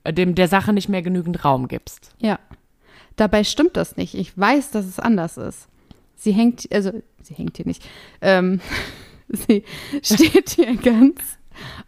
[0.05, 2.15] äh, dem der Sache nicht mehr genügend Raum gibst.
[2.19, 2.39] Ja.
[3.17, 4.15] Dabei stimmt das nicht.
[4.15, 5.69] Ich weiß, dass es anders ist.
[6.17, 7.87] Sie hängt, also sie hängt hier nicht.
[8.21, 8.61] Ähm,
[9.29, 9.65] sie
[10.03, 11.21] steht hier ganz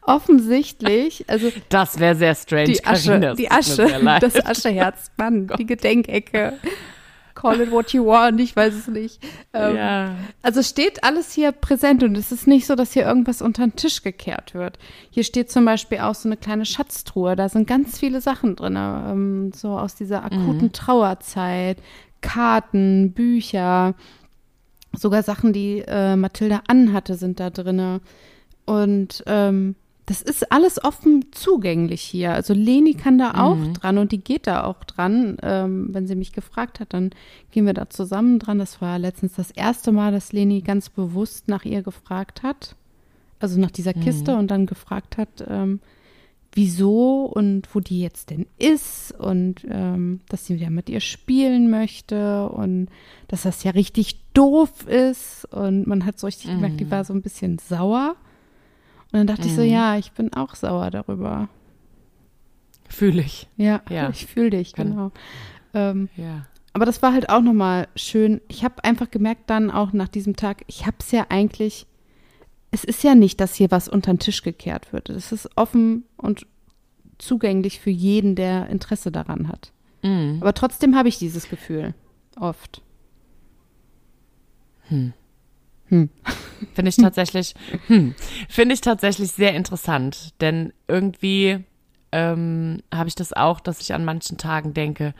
[0.02, 2.64] offensichtlich, also das wäre sehr strange.
[2.64, 3.86] Die Asche, Carina, die Asche,
[4.20, 6.58] das Ascheherz, Mann, oh die Gedenkecke.
[7.38, 9.22] Call it what you want, ich weiß es nicht.
[9.52, 10.14] Ähm, ja.
[10.42, 13.76] Also steht alles hier präsent und es ist nicht so, dass hier irgendwas unter den
[13.76, 14.76] Tisch gekehrt wird.
[15.10, 18.74] Hier steht zum Beispiel auch so eine kleine Schatztruhe, da sind ganz viele Sachen drin,
[18.76, 20.72] ähm, so aus dieser akuten mhm.
[20.72, 21.78] Trauerzeit,
[22.22, 23.94] Karten, Bücher,
[24.92, 28.00] sogar Sachen, die äh, Mathilda anhatte, sind da drinne.
[28.66, 29.76] Und ähm,
[30.08, 32.32] das ist alles offen zugänglich hier.
[32.32, 33.74] Also Leni kann da auch mhm.
[33.74, 35.36] dran und die geht da auch dran.
[35.42, 37.10] Ähm, wenn sie mich gefragt hat, dann
[37.50, 38.58] gehen wir da zusammen dran.
[38.58, 42.74] Das war letztens das erste Mal, dass Leni ganz bewusst nach ihr gefragt hat.
[43.38, 44.00] Also nach dieser mhm.
[44.00, 44.38] Kiste mhm.
[44.38, 45.80] und dann gefragt hat, ähm,
[46.54, 51.68] wieso und wo die jetzt denn ist und ähm, dass sie wieder mit ihr spielen
[51.68, 52.88] möchte und
[53.28, 55.44] dass das ja richtig doof ist.
[55.52, 56.54] Und man hat so richtig mhm.
[56.54, 56.92] gemerkt, die mhm.
[56.92, 58.16] war so ein bisschen sauer.
[59.12, 59.48] Und dann dachte mhm.
[59.48, 59.68] ich so, mhm.
[59.68, 61.48] ja, ich bin auch sauer darüber.
[62.88, 63.48] Fühle ich.
[63.56, 64.08] Ja, ja.
[64.12, 64.90] ich fühle dich, Kann.
[64.90, 65.12] genau.
[65.74, 66.46] Ähm, ja.
[66.72, 68.40] Aber das war halt auch nochmal schön.
[68.48, 71.86] Ich habe einfach gemerkt dann auch nach diesem Tag, ich habe es ja eigentlich,
[72.70, 75.08] es ist ja nicht, dass hier was unter den Tisch gekehrt wird.
[75.08, 76.46] Es ist offen und
[77.18, 79.72] zugänglich für jeden, der Interesse daran hat.
[80.02, 80.38] Mhm.
[80.40, 81.94] Aber trotzdem habe ich dieses Gefühl.
[82.38, 82.82] Oft.
[84.88, 85.12] Hm.
[85.88, 86.10] Hm.
[86.74, 87.54] Finde ich tatsächlich,
[87.86, 88.14] hm,
[88.48, 91.64] finde ich tatsächlich sehr interessant, denn irgendwie
[92.10, 95.14] ähm, habe ich das auch, dass ich an manchen Tagen denke,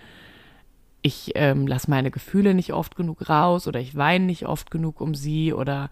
[1.01, 5.01] ich ähm, lasse meine Gefühle nicht oft genug raus oder ich weine nicht oft genug
[5.01, 5.91] um sie oder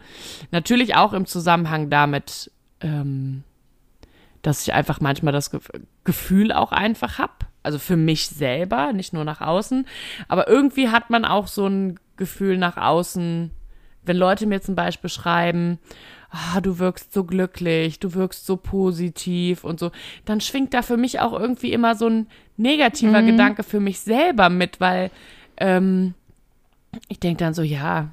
[0.51, 3.45] natürlich auch im Zusammenhang damit, ähm,
[4.43, 5.61] dass ich einfach manchmal das Ge
[6.05, 9.87] Gefühl auch einfach habe, also für mich selber, nicht nur nach außen,
[10.29, 13.51] aber irgendwie hat man auch so ein Gefühl nach außen,
[14.07, 15.79] wenn Leute mir zum Beispiel schreiben,
[16.31, 19.91] ah, du wirkst so glücklich, du wirkst so positiv und so,
[20.25, 23.27] dann schwingt da für mich auch irgendwie immer so ein negativer mhm.
[23.27, 25.11] Gedanke für mich selber mit, weil
[25.59, 26.15] ähm,
[27.09, 28.09] ich denke dann so, ja,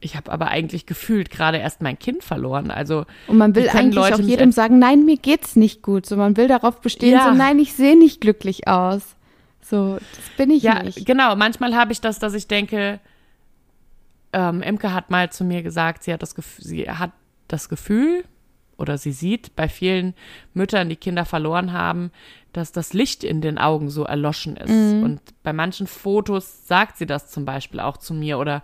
[0.00, 2.70] ich habe aber eigentlich gefühlt gerade erst mein Kind verloren.
[2.70, 6.06] Also und man will eigentlich Leute auch jedem sagen, nein, mir geht's nicht gut.
[6.06, 7.24] So man will darauf bestehen, ja.
[7.30, 9.16] so nein, ich sehe nicht glücklich aus.
[9.60, 11.06] So, das bin ich ja, nicht.
[11.06, 12.98] Genau, manchmal habe ich das, dass ich denke,
[14.32, 17.12] ähm, Imke hat mal zu mir gesagt, sie hat das Gefühl, sie hat
[17.48, 18.24] das Gefühl
[18.76, 20.14] oder sie sieht bei vielen
[20.54, 22.10] Müttern, die Kinder verloren haben,
[22.52, 24.70] dass das Licht in den Augen so erloschen ist.
[24.70, 25.02] Mhm.
[25.02, 28.62] Und bei manchen Fotos sagt sie das zum Beispiel auch zu mir oder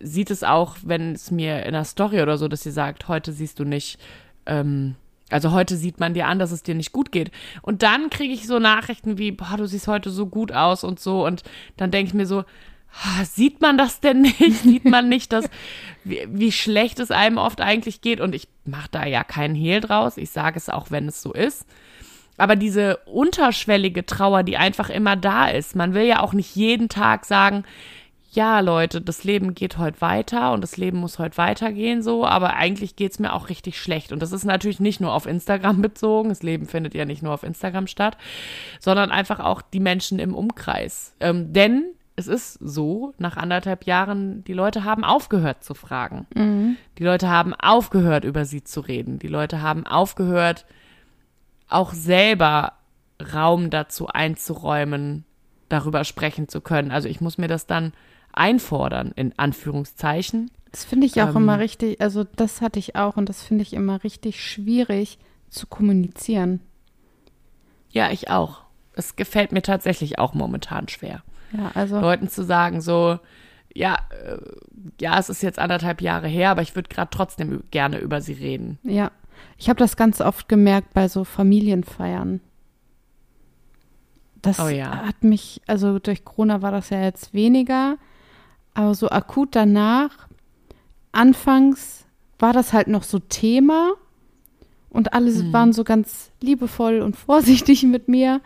[0.00, 3.32] sieht es auch, wenn es mir in der Story oder so, dass sie sagt, heute
[3.32, 3.98] siehst du nicht,
[4.46, 4.94] ähm,
[5.30, 7.30] also heute sieht man dir an, dass es dir nicht gut geht.
[7.62, 11.00] Und dann kriege ich so Nachrichten wie, boah, du siehst heute so gut aus und
[11.00, 11.26] so.
[11.26, 11.42] Und
[11.76, 12.44] dann denke ich mir so,
[13.24, 14.38] sieht man das denn nicht?
[14.62, 15.48] Sieht man nicht, dass,
[16.04, 18.20] wie, wie schlecht es einem oft eigentlich geht?
[18.20, 20.16] Und ich mache da ja keinen Hehl draus.
[20.16, 21.66] Ich sage es auch, wenn es so ist.
[22.36, 25.76] Aber diese unterschwellige Trauer, die einfach immer da ist.
[25.76, 27.64] Man will ja auch nicht jeden Tag sagen,
[28.32, 32.54] ja, Leute, das Leben geht heute weiter und das Leben muss heute weitergehen so, aber
[32.54, 34.12] eigentlich geht's mir auch richtig schlecht.
[34.12, 37.34] Und das ist natürlich nicht nur auf Instagram bezogen, das Leben findet ja nicht nur
[37.34, 38.16] auf Instagram statt,
[38.78, 41.14] sondern einfach auch die Menschen im Umkreis.
[41.18, 46.26] Ähm, denn es ist so, nach anderthalb Jahren, die Leute haben aufgehört zu fragen.
[46.34, 46.76] Mhm.
[46.98, 49.18] Die Leute haben aufgehört, über sie zu reden.
[49.18, 50.66] Die Leute haben aufgehört,
[51.68, 52.74] auch selber
[53.32, 55.24] Raum dazu einzuräumen,
[55.68, 56.90] darüber sprechen zu können.
[56.90, 57.92] Also ich muss mir das dann
[58.32, 60.50] einfordern, in Anführungszeichen.
[60.70, 63.62] Das finde ich auch ähm, immer richtig, also das hatte ich auch und das finde
[63.62, 66.60] ich immer richtig schwierig zu kommunizieren.
[67.90, 68.62] Ja, ich auch.
[68.92, 71.22] Es gefällt mir tatsächlich auch momentan schwer.
[71.52, 72.00] Ja, also.
[72.00, 73.18] Leuten zu sagen, so,
[73.74, 74.38] ja, äh,
[75.00, 78.32] ja, es ist jetzt anderthalb Jahre her, aber ich würde gerade trotzdem gerne über sie
[78.32, 78.78] reden.
[78.82, 79.10] Ja.
[79.56, 82.40] Ich habe das ganz oft gemerkt bei so Familienfeiern.
[84.42, 85.06] Das oh ja.
[85.06, 87.96] hat mich, also durch Corona war das ja jetzt weniger,
[88.74, 90.28] aber so akut danach,
[91.12, 92.06] anfangs
[92.38, 93.92] war das halt noch so Thema
[94.88, 95.52] und alle mhm.
[95.52, 98.40] waren so ganz liebevoll und vorsichtig mit mir.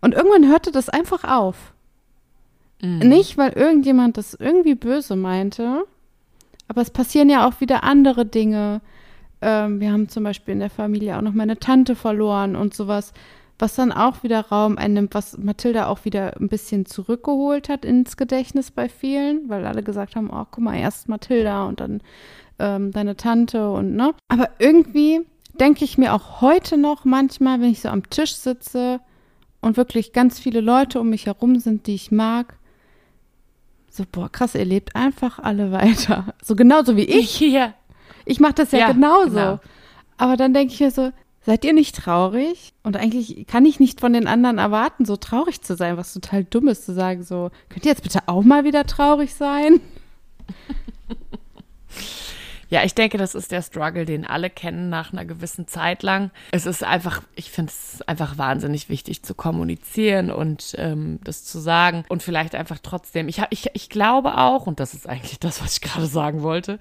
[0.00, 1.74] Und irgendwann hörte das einfach auf.
[2.82, 2.98] Mhm.
[2.98, 5.84] Nicht, weil irgendjemand das irgendwie böse meinte,
[6.68, 8.80] aber es passieren ja auch wieder andere Dinge.
[9.42, 13.12] Ähm, wir haben zum Beispiel in der Familie auch noch meine Tante verloren und sowas
[13.60, 18.16] was dann auch wieder Raum einnimmt, was Mathilda auch wieder ein bisschen zurückgeholt hat ins
[18.16, 22.00] Gedächtnis bei vielen, weil alle gesagt haben, oh, guck mal, erst Mathilda und dann
[22.58, 24.14] ähm, deine Tante und ne.
[24.28, 25.20] Aber irgendwie
[25.58, 29.00] denke ich mir auch heute noch manchmal, wenn ich so am Tisch sitze
[29.60, 32.56] und wirklich ganz viele Leute um mich herum sind, die ich mag,
[33.90, 36.34] so, boah, krass, ihr lebt einfach alle weiter.
[36.42, 37.40] So genauso wie ich.
[37.50, 37.74] Ja.
[38.26, 39.30] Ich mache das ja, ja genauso.
[39.30, 39.60] Genau.
[40.18, 41.10] Aber dann denke ich mir so,
[41.42, 42.74] Seid ihr nicht traurig?
[42.82, 46.44] Und eigentlich kann ich nicht von den anderen erwarten, so traurig zu sein, was total
[46.44, 49.80] dumm ist, zu sagen, so, könnt ihr jetzt bitte auch mal wieder traurig sein?
[52.70, 56.30] Ja, ich denke, das ist der Struggle, den alle kennen nach einer gewissen Zeit lang.
[56.52, 61.58] Es ist einfach, ich finde es einfach wahnsinnig wichtig zu kommunizieren und ähm, das zu
[61.58, 63.28] sagen und vielleicht einfach trotzdem.
[63.28, 66.78] Ich, ich, ich glaube auch, und das ist eigentlich das, was ich gerade sagen wollte,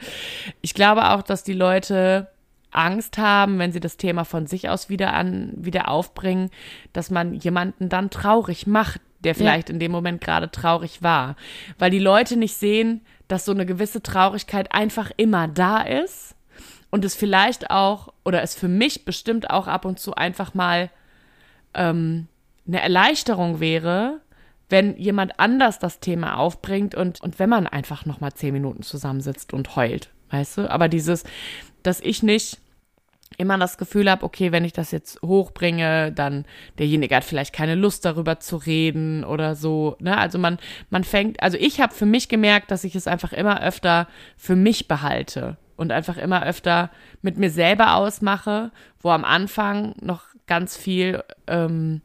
[0.62, 2.28] ich glaube auch, dass die Leute
[2.72, 6.52] Angst haben, wenn sie das Thema von sich aus wieder an, wieder aufbringen,
[6.94, 9.74] dass man jemanden dann traurig macht, der vielleicht ja.
[9.74, 11.36] in dem Moment gerade traurig war.
[11.78, 16.36] Weil die Leute nicht sehen, dass so eine gewisse Traurigkeit einfach immer da ist
[16.90, 20.90] und es vielleicht auch, oder es für mich bestimmt auch ab und zu einfach mal
[21.74, 22.28] ähm,
[22.68, 24.20] eine Erleichterung wäre,
[24.68, 29.54] wenn jemand anders das Thema aufbringt und, und wenn man einfach nochmal zehn Minuten zusammensitzt
[29.54, 30.72] und heult, weißt du?
[30.72, 31.24] Aber dieses,
[31.84, 32.60] dass ich nicht
[33.40, 36.46] immer das Gefühl habe, okay, wenn ich das jetzt hochbringe, dann
[36.78, 39.96] derjenige hat vielleicht keine Lust darüber zu reden oder so.
[40.00, 40.18] Ne?
[40.18, 43.64] Also man, man fängt, also ich habe für mich gemerkt, dass ich es einfach immer
[43.64, 49.96] öfter für mich behalte und einfach immer öfter mit mir selber ausmache, wo am Anfang
[50.02, 52.02] noch ganz viel ähm,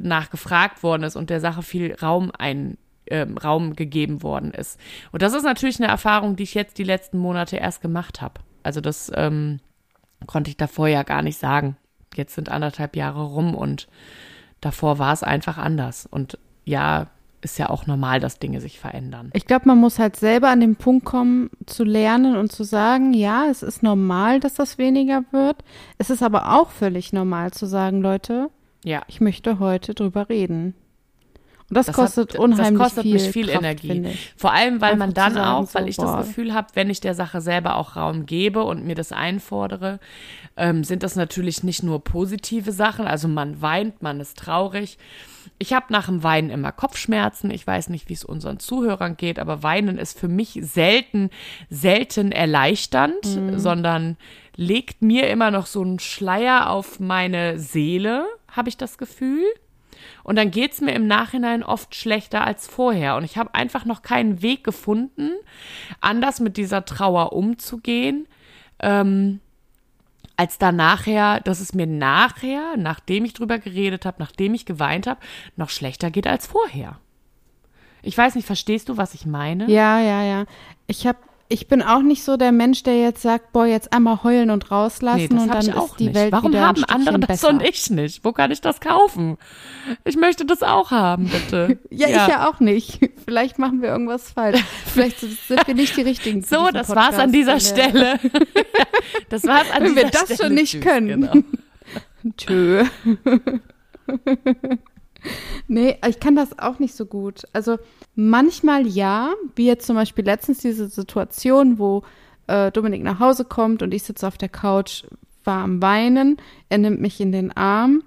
[0.00, 2.78] nachgefragt worden ist und der Sache viel Raum ein
[3.10, 4.78] ähm, Raum gegeben worden ist.
[5.10, 8.40] Und das ist natürlich eine Erfahrung, die ich jetzt die letzten Monate erst gemacht habe.
[8.62, 9.60] Also das ähm,
[10.26, 11.76] konnte ich davor ja gar nicht sagen.
[12.14, 13.88] Jetzt sind anderthalb Jahre rum und
[14.60, 16.06] davor war es einfach anders.
[16.06, 17.08] Und ja,
[17.40, 19.30] ist ja auch normal, dass Dinge sich verändern.
[19.32, 23.14] Ich glaube, man muss halt selber an den Punkt kommen, zu lernen und zu sagen,
[23.14, 25.56] ja, es ist normal, dass das weniger wird.
[25.98, 28.50] Es ist aber auch völlig normal zu sagen, Leute,
[28.84, 29.02] ja.
[29.06, 30.74] ich möchte heute drüber reden.
[31.68, 34.18] Und das, das kostet hat, unheimlich das kostet viel, mich viel Kraft, Energie.
[34.36, 36.16] Vor allem, weil Einfach man dann sagen, auch, so, weil ich boah.
[36.16, 40.00] das Gefühl habe, wenn ich der Sache selber auch Raum gebe und mir das einfordere,
[40.56, 43.06] ähm, sind das natürlich nicht nur positive Sachen.
[43.06, 44.96] Also man weint, man ist traurig.
[45.58, 47.50] Ich habe nach dem Weinen immer Kopfschmerzen.
[47.50, 51.28] Ich weiß nicht, wie es unseren Zuhörern geht, aber Weinen ist für mich selten,
[51.68, 53.58] selten erleichternd, mhm.
[53.58, 54.16] sondern
[54.56, 59.44] legt mir immer noch so einen Schleier auf meine Seele, habe ich das Gefühl.
[60.28, 63.16] Und dann geht's mir im Nachhinein oft schlechter als vorher.
[63.16, 65.30] Und ich habe einfach noch keinen Weg gefunden,
[66.02, 68.28] anders mit dieser Trauer umzugehen.
[68.78, 69.40] Ähm,
[70.36, 75.06] als da nachher, dass es mir nachher, nachdem ich drüber geredet habe, nachdem ich geweint
[75.06, 75.18] habe,
[75.56, 76.98] noch schlechter geht als vorher.
[78.02, 79.64] Ich weiß nicht, verstehst du, was ich meine?
[79.70, 80.44] Ja, ja, ja.
[80.86, 81.18] Ich habe
[81.50, 84.70] ich bin auch nicht so der Mensch, der jetzt sagt, boah, jetzt einmal heulen und
[84.70, 86.14] rauslassen Nee, und dann ist die nicht.
[86.14, 87.48] Welt Warum wieder haben andere das besser.
[87.48, 88.24] und ich nicht?
[88.24, 89.38] Wo kann ich das kaufen?
[90.04, 91.78] Ich möchte das auch haben, bitte.
[91.90, 93.00] Ja, ich ja auch nicht.
[93.24, 94.62] Vielleicht machen wir irgendwas falsch.
[94.86, 96.42] Vielleicht sind wir nicht die richtigen.
[96.48, 97.34] So, das war's an Podcast.
[97.34, 97.60] dieser Ja.
[97.60, 98.20] Stelle.
[99.30, 100.42] das war's an Wenn dieser wir das Stelle.
[100.44, 101.20] schon nicht können.
[101.22, 102.34] Genau.
[102.36, 102.84] Tschö.
[105.66, 107.42] Nee, ich kann das auch nicht so gut.
[107.52, 107.78] Also
[108.14, 112.02] manchmal ja, wie jetzt zum Beispiel letztens diese Situation, wo
[112.46, 115.04] äh, Dominik nach Hause kommt und ich sitze auf der Couch,
[115.44, 116.36] war am Weinen,
[116.68, 118.02] er nimmt mich in den Arm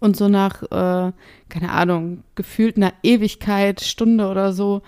[0.00, 1.12] und so nach, äh,
[1.48, 4.82] keine Ahnung, gefühlt einer Ewigkeit, Stunde oder so,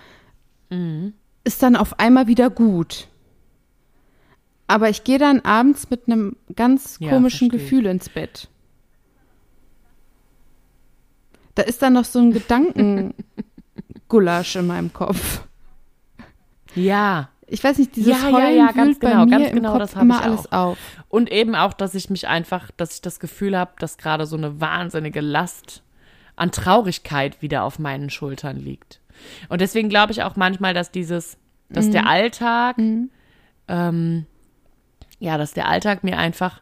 [0.69, 1.13] Mhm.
[1.43, 3.07] ist dann auf einmal wieder gut.
[4.67, 7.53] Aber ich gehe dann abends mit einem ganz Ja, komischen ich.
[7.53, 8.49] Gefühl ins Bett.
[11.57, 15.41] Da ist dann noch so ein Gedankengulasch in meinem Kopf.
[16.75, 17.29] Ja.
[17.47, 19.95] Ich weiß nicht, dieses Ja, ja, Heulen ja, ganz wühlt bei genau, ganz genau, das
[19.95, 20.77] hab immer ich alles auf.
[21.09, 24.37] Und eben auch, dass ich mich einfach, dass ich das Gefühl habe, dass gerade so
[24.37, 25.81] eine wahnsinnige Last
[26.35, 29.01] an Traurigkeit wieder auf meinen Schultern liegt.
[29.49, 31.39] Und deswegen glaube ich auch manchmal, dass dieses,
[31.69, 32.75] dass der Alltag,
[33.67, 34.27] ähm,
[35.17, 36.61] ja, dass der Alltag mir einfach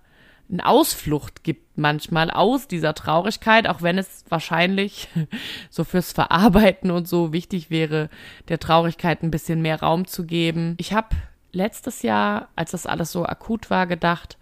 [0.49, 5.07] eine Ausflucht gibt manchmal aus dieser Traurigkeit, auch wenn es wahrscheinlich
[5.69, 8.09] so fürs Verarbeiten und so wichtig wäre,
[8.47, 10.75] der Traurigkeit ein bisschen mehr Raum zu geben.
[10.79, 11.15] Ich habe
[11.51, 14.37] letztes Jahr, als das alles so akut war, gedacht,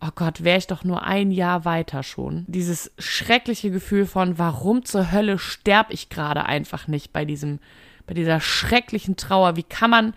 [0.00, 2.44] oh Gott, wäre ich doch nur ein Jahr weiter schon.
[2.46, 7.58] Dieses schreckliche Gefühl von, warum zur Hölle sterb ich gerade einfach nicht bei diesem,
[8.06, 9.56] bei dieser schrecklichen Trauer.
[9.56, 10.14] Wie kann man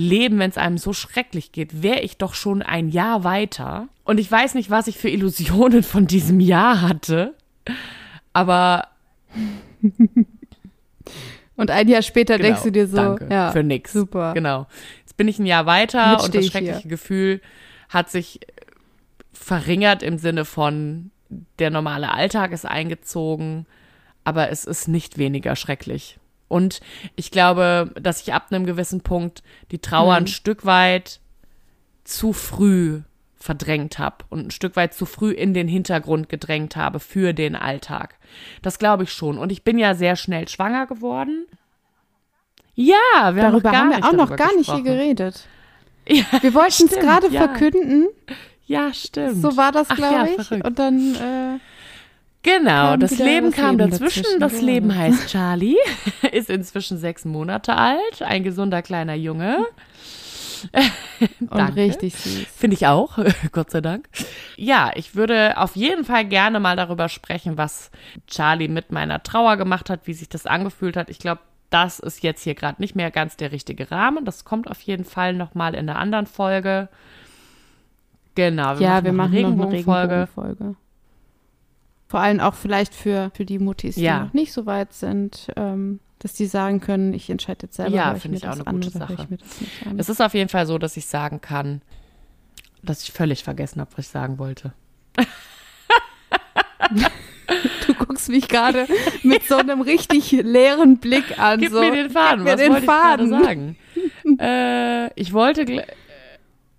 [0.00, 1.82] leben, wenn es einem so schrecklich geht?
[1.82, 3.88] Wäre ich doch schon ein Jahr weiter.
[4.04, 7.34] Und ich weiß nicht, was ich für Illusionen von diesem Jahr hatte.
[8.32, 8.88] Aber
[11.56, 13.92] Und ein Jahr später Genau, denkst du dir so, danke, ja, für nix.
[13.92, 14.32] super.
[14.34, 14.66] Genau.
[15.00, 16.60] Jetzt bin ich ein Jahr weiter Jetzt und das ich hier.
[16.60, 17.40] schreckliche Gefühl
[17.88, 18.40] hat sich
[19.32, 21.10] verringert im Sinne von
[21.58, 23.66] der normale Alltag ist eingezogen,
[24.24, 26.18] aber es ist nicht weniger schrecklich.
[26.50, 26.80] Und
[27.16, 30.24] ich glaube, dass ich ab einem gewissen Punkt die Trauer Mhm.
[30.24, 31.20] ein Stück weit
[32.04, 33.00] zu früh
[33.36, 37.56] verdrängt habe und ein Stück weit zu früh in den Hintergrund gedrängt habe für den
[37.56, 38.16] Alltag.
[38.62, 39.38] Das glaube ich schon.
[39.38, 41.46] Und ich bin ja sehr schnell schwanger geworden.
[42.74, 42.94] Ja,
[43.34, 45.46] wir Darüber gar haben wir auch noch gar nicht hier geredet.
[46.08, 47.42] Ja, Wir wollten es gerade ja.
[47.46, 48.08] verkünden,
[48.66, 49.42] Ja, stimmt.
[49.42, 50.34] so war das, glaube ja, ich.
[50.46, 50.66] verrückt.
[50.66, 51.58] Und dann, äh,
[52.42, 54.22] Genau, das Leben das kam Leben dazwischen.
[54.22, 54.64] dazwischen, Das genau.
[54.64, 55.76] Leben heißt Charlie,
[56.32, 59.66] ist inzwischen sechs Monate alt, ein gesunder kleiner Junge.
[61.40, 61.76] und Danke.
[61.80, 62.46] richtig süß.
[62.54, 63.18] Finde ich auch,
[63.52, 64.08] Gott sei Dank.
[64.56, 67.90] Ja, ich würde auf jeden Fall gerne mal darüber sprechen, was
[68.26, 71.08] Charlie mit meiner Trauer gemacht hat, wie sich das angefühlt hat.
[71.08, 74.24] Ich glaube, das ist jetzt hier gerade nicht mehr ganz der richtige Rahmen.
[74.24, 76.88] Das kommt auf jeden Fall noch mal in einer anderen Folge.
[78.34, 80.28] Genau, ja, wir machen eine Regenbogenfolge.
[80.28, 80.76] Regenbogenfolge.
[82.10, 84.24] Vor allem auch vielleicht für, für die Mutis, die Ja.
[84.24, 88.12] noch nicht so weit sind, ähm, dass die sagen können, ich entscheide jetzt selber, Ja,
[88.16, 89.28] ich finde mir ich auch das eine gute Sache.
[89.30, 89.38] ich.
[89.96, 91.82] Es ist auf jeden Fall so, dass ich sagen kann,
[92.82, 94.72] dass ich völlig vergessen habe, was ich sagen wollte.
[97.86, 98.86] Du guckst mich gerade
[99.24, 101.58] mit so einem richtig leeren Blick an.
[101.60, 103.32] Gib so, mir den Faden, gib was den wollte Faden.
[103.32, 103.76] ich sagen?
[104.38, 105.84] äh, ich wollte, äh,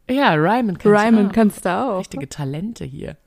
[0.10, 1.34] ja, Ryman kannst Ryman du auch.
[1.34, 2.00] kannst du auch.
[2.00, 3.18] Richtige Talente hier.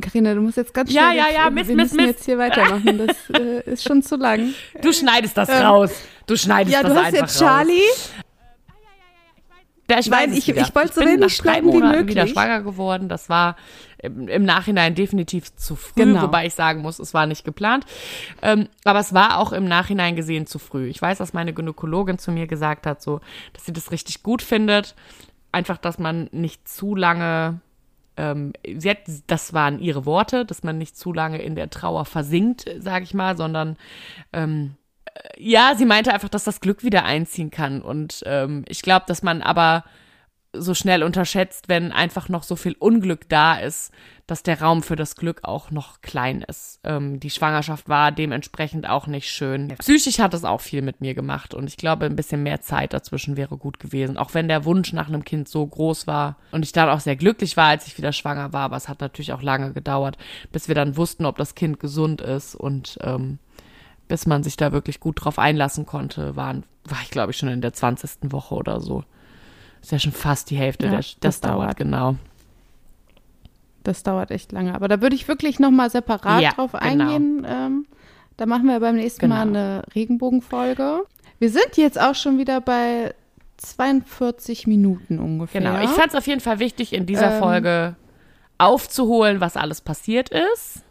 [0.00, 1.16] Carina, du musst jetzt ganz Ja, schnell.
[1.18, 2.06] ja, jetzt- ja, wir Mist, müssen Mist, Mist.
[2.08, 3.06] jetzt hier weitermachen.
[3.06, 4.54] Das äh, ist schon zu lang.
[4.80, 5.92] Du schneidest das Ähm, raus.
[6.26, 7.72] Du schneidest Ja, das du hast jetzt Charlie.
[7.90, 8.10] raus.
[9.90, 10.62] Ja, ich Nein, weiß es ich- wieder.
[10.62, 12.32] ich wollte so bin wenig nach drei schneiden wie Monaten wieder möglich.
[12.32, 13.08] schwanger geworden.
[13.10, 13.56] Das war
[13.98, 16.22] im, im Nachhinein definitiv zu früh, Genau.
[16.22, 17.84] wobei ich sagen muss, es war nicht geplant.
[18.40, 20.86] Ähm, aber es war auch im Nachhinein gesehen zu früh.
[20.88, 23.20] Ich weiß, dass meine Gynäkologin zu mir gesagt hat, so,
[23.52, 24.94] dass sie das richtig gut findet.
[25.50, 27.60] Einfach, dass man nicht zu lange
[28.22, 32.04] ähm, sie hat, das waren ihre Worte, dass man nicht zu lange in der Trauer
[32.04, 33.76] versinkt, sage ich mal, sondern
[34.32, 37.82] ähm, äh, ja, sie meinte einfach, dass das Glück wieder einziehen kann.
[37.82, 39.84] Und ähm, ich glaube, dass man aber
[40.54, 43.90] so schnell unterschätzt, wenn einfach noch so viel Unglück da ist,
[44.26, 46.80] dass der Raum für das Glück auch noch klein ist.
[46.84, 49.68] Ähm, die Schwangerschaft war dementsprechend auch nicht schön.
[49.78, 52.92] Psychisch hat es auch viel mit mir gemacht und ich glaube, ein bisschen mehr Zeit
[52.92, 54.16] dazwischen wäre gut gewesen.
[54.16, 57.16] Auch wenn der Wunsch nach einem Kind so groß war und ich dann auch sehr
[57.16, 60.18] glücklich war, als ich wieder schwanger war, aber es hat natürlich auch lange gedauert,
[60.52, 63.38] bis wir dann wussten, ob das Kind gesund ist und ähm,
[64.06, 67.48] bis man sich da wirklich gut drauf einlassen konnte, waren, war ich glaube ich schon
[67.48, 68.30] in der 20.
[68.30, 69.04] Woche oder so.
[69.82, 70.86] Ist ja schon fast die Hälfte.
[70.86, 71.76] Ja, der, das das, dauert, dauert.
[71.76, 72.14] genau.
[73.82, 74.74] Das dauert echt lange.
[74.74, 76.84] Aber da würde ich wirklich nochmal separat Ja, drauf genau.
[76.84, 77.44] eingehen.
[77.48, 77.86] Ähm,
[78.36, 79.58] da machen wir beim nächsten Mal Genau.
[79.58, 81.02] eine Regenbogenfolge.
[81.40, 83.12] Wir sind jetzt auch schon wieder bei
[83.56, 85.60] 42 Minuten ungefähr.
[85.60, 85.82] Genau.
[85.82, 87.38] Ich fand es auf jeden Fall wichtig, in dieser Ähm.
[87.42, 87.96] Folge
[88.58, 90.82] aufzuholen, was alles passiert ist.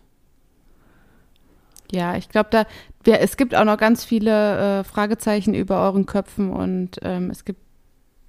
[1.93, 2.65] Ja, ich glaube, da
[3.03, 7.45] wir, es gibt auch noch ganz viele äh, Fragezeichen über euren Köpfen und ähm, es
[7.45, 7.59] gibt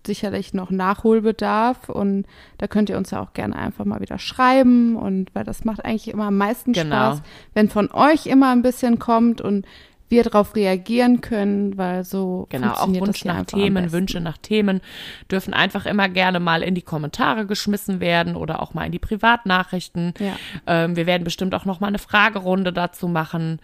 [0.06, 2.26] sicherlich noch Nachholbedarf und
[2.58, 5.84] da könnt ihr uns ja auch gerne einfach mal wieder schreiben und weil das macht
[5.84, 6.94] eigentlich immer am meisten Genau.
[7.14, 7.22] Spaß,
[7.54, 9.66] wenn von euch immer ein bisschen kommt und
[10.08, 13.92] wir darauf reagieren können, weil so Genau, auch Wunsch nach Themen.
[13.92, 14.82] Wünsche nach Themen
[15.30, 18.98] dürfen einfach immer gerne mal in die Kommentare geschmissen werden oder auch mal in die
[18.98, 20.12] Privatnachrichten.
[20.18, 20.34] Ja.
[20.66, 23.58] Ähm, wir werden bestimmt auch noch mal eine Fragerunde dazu machen.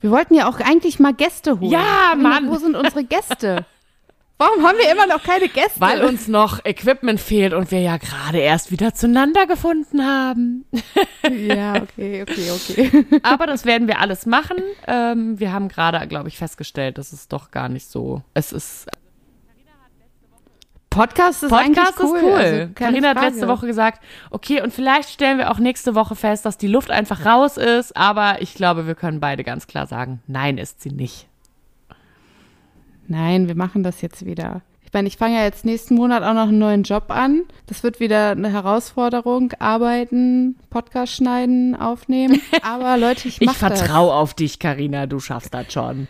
[0.00, 1.70] Wir wollten ja auch eigentlich mal Gäste holen.
[1.70, 2.48] Ja, Mann.
[2.50, 3.64] Wo sind unsere Gäste?
[4.42, 5.80] Warum haben wir immer noch keine Gäste?
[5.80, 10.64] Weil uns noch Equipment fehlt und wir ja gerade erst wieder zueinander gefunden haben.
[11.30, 13.06] ja, okay, okay, okay.
[13.22, 14.56] Aber das werden wir alles machen.
[14.88, 18.22] Ähm, wir haben gerade, glaube ich, festgestellt, dass es doch gar nicht so.
[18.34, 18.88] Es ist
[20.90, 22.18] Podcast ist Podcast eigentlich cool.
[22.18, 22.32] ist cool.
[22.32, 23.30] Also, Karina hat Frage.
[23.30, 26.90] letzte Woche gesagt, okay, und vielleicht stellen wir auch nächste Woche fest, dass die Luft
[26.90, 30.90] einfach raus ist, aber ich glaube, wir können beide ganz klar sagen, nein, ist sie
[30.90, 31.28] nicht.
[33.08, 34.62] Nein, wir machen das jetzt wieder.
[34.84, 37.42] Ich meine, ich fange ja jetzt nächsten Monat auch noch einen neuen Job an.
[37.66, 39.52] Das wird wieder eine Herausforderung.
[39.58, 42.40] Arbeiten, Podcast schneiden, aufnehmen.
[42.62, 46.08] Aber Leute, ich Ich mach vertraue auf dich, Karina, du schaffst das schon.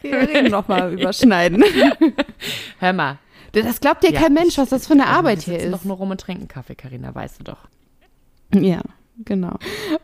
[0.00, 1.64] Wir reden nochmal überschneiden.
[2.78, 3.18] Hör mal.
[3.52, 5.80] Das glaubt dir Ja, kein Mensch, was das für eine Arbeit wir hier sitzen ist.
[5.80, 7.68] doch nur rum und trinken Kaffee, Karina, weißt du doch.
[8.54, 8.80] Ja,
[9.18, 9.58] genau.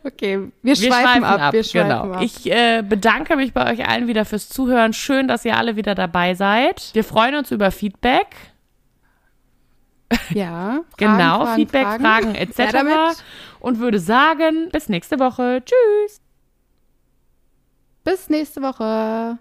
[0.05, 1.53] Okay, wir, schweifen, ab.
[1.53, 2.13] Wir schweifen genau.
[2.13, 2.23] ab.
[2.23, 4.93] Ich äh, bedanke mich bei euch allen wieder fürs Zuhören.
[4.93, 6.91] Schön, dass ihr alle wieder dabei seid.
[6.95, 8.29] Wir freuen uns über Feedback.
[10.31, 12.03] ja, Fragen, genau, Fragen, Feedback, Fragen.
[12.03, 13.21] Fragen, etc.
[13.61, 15.63] Und würde sagen, bis nächste Woche.
[15.65, 16.21] Tschüss.
[18.05, 19.37] Bis nächste Woche.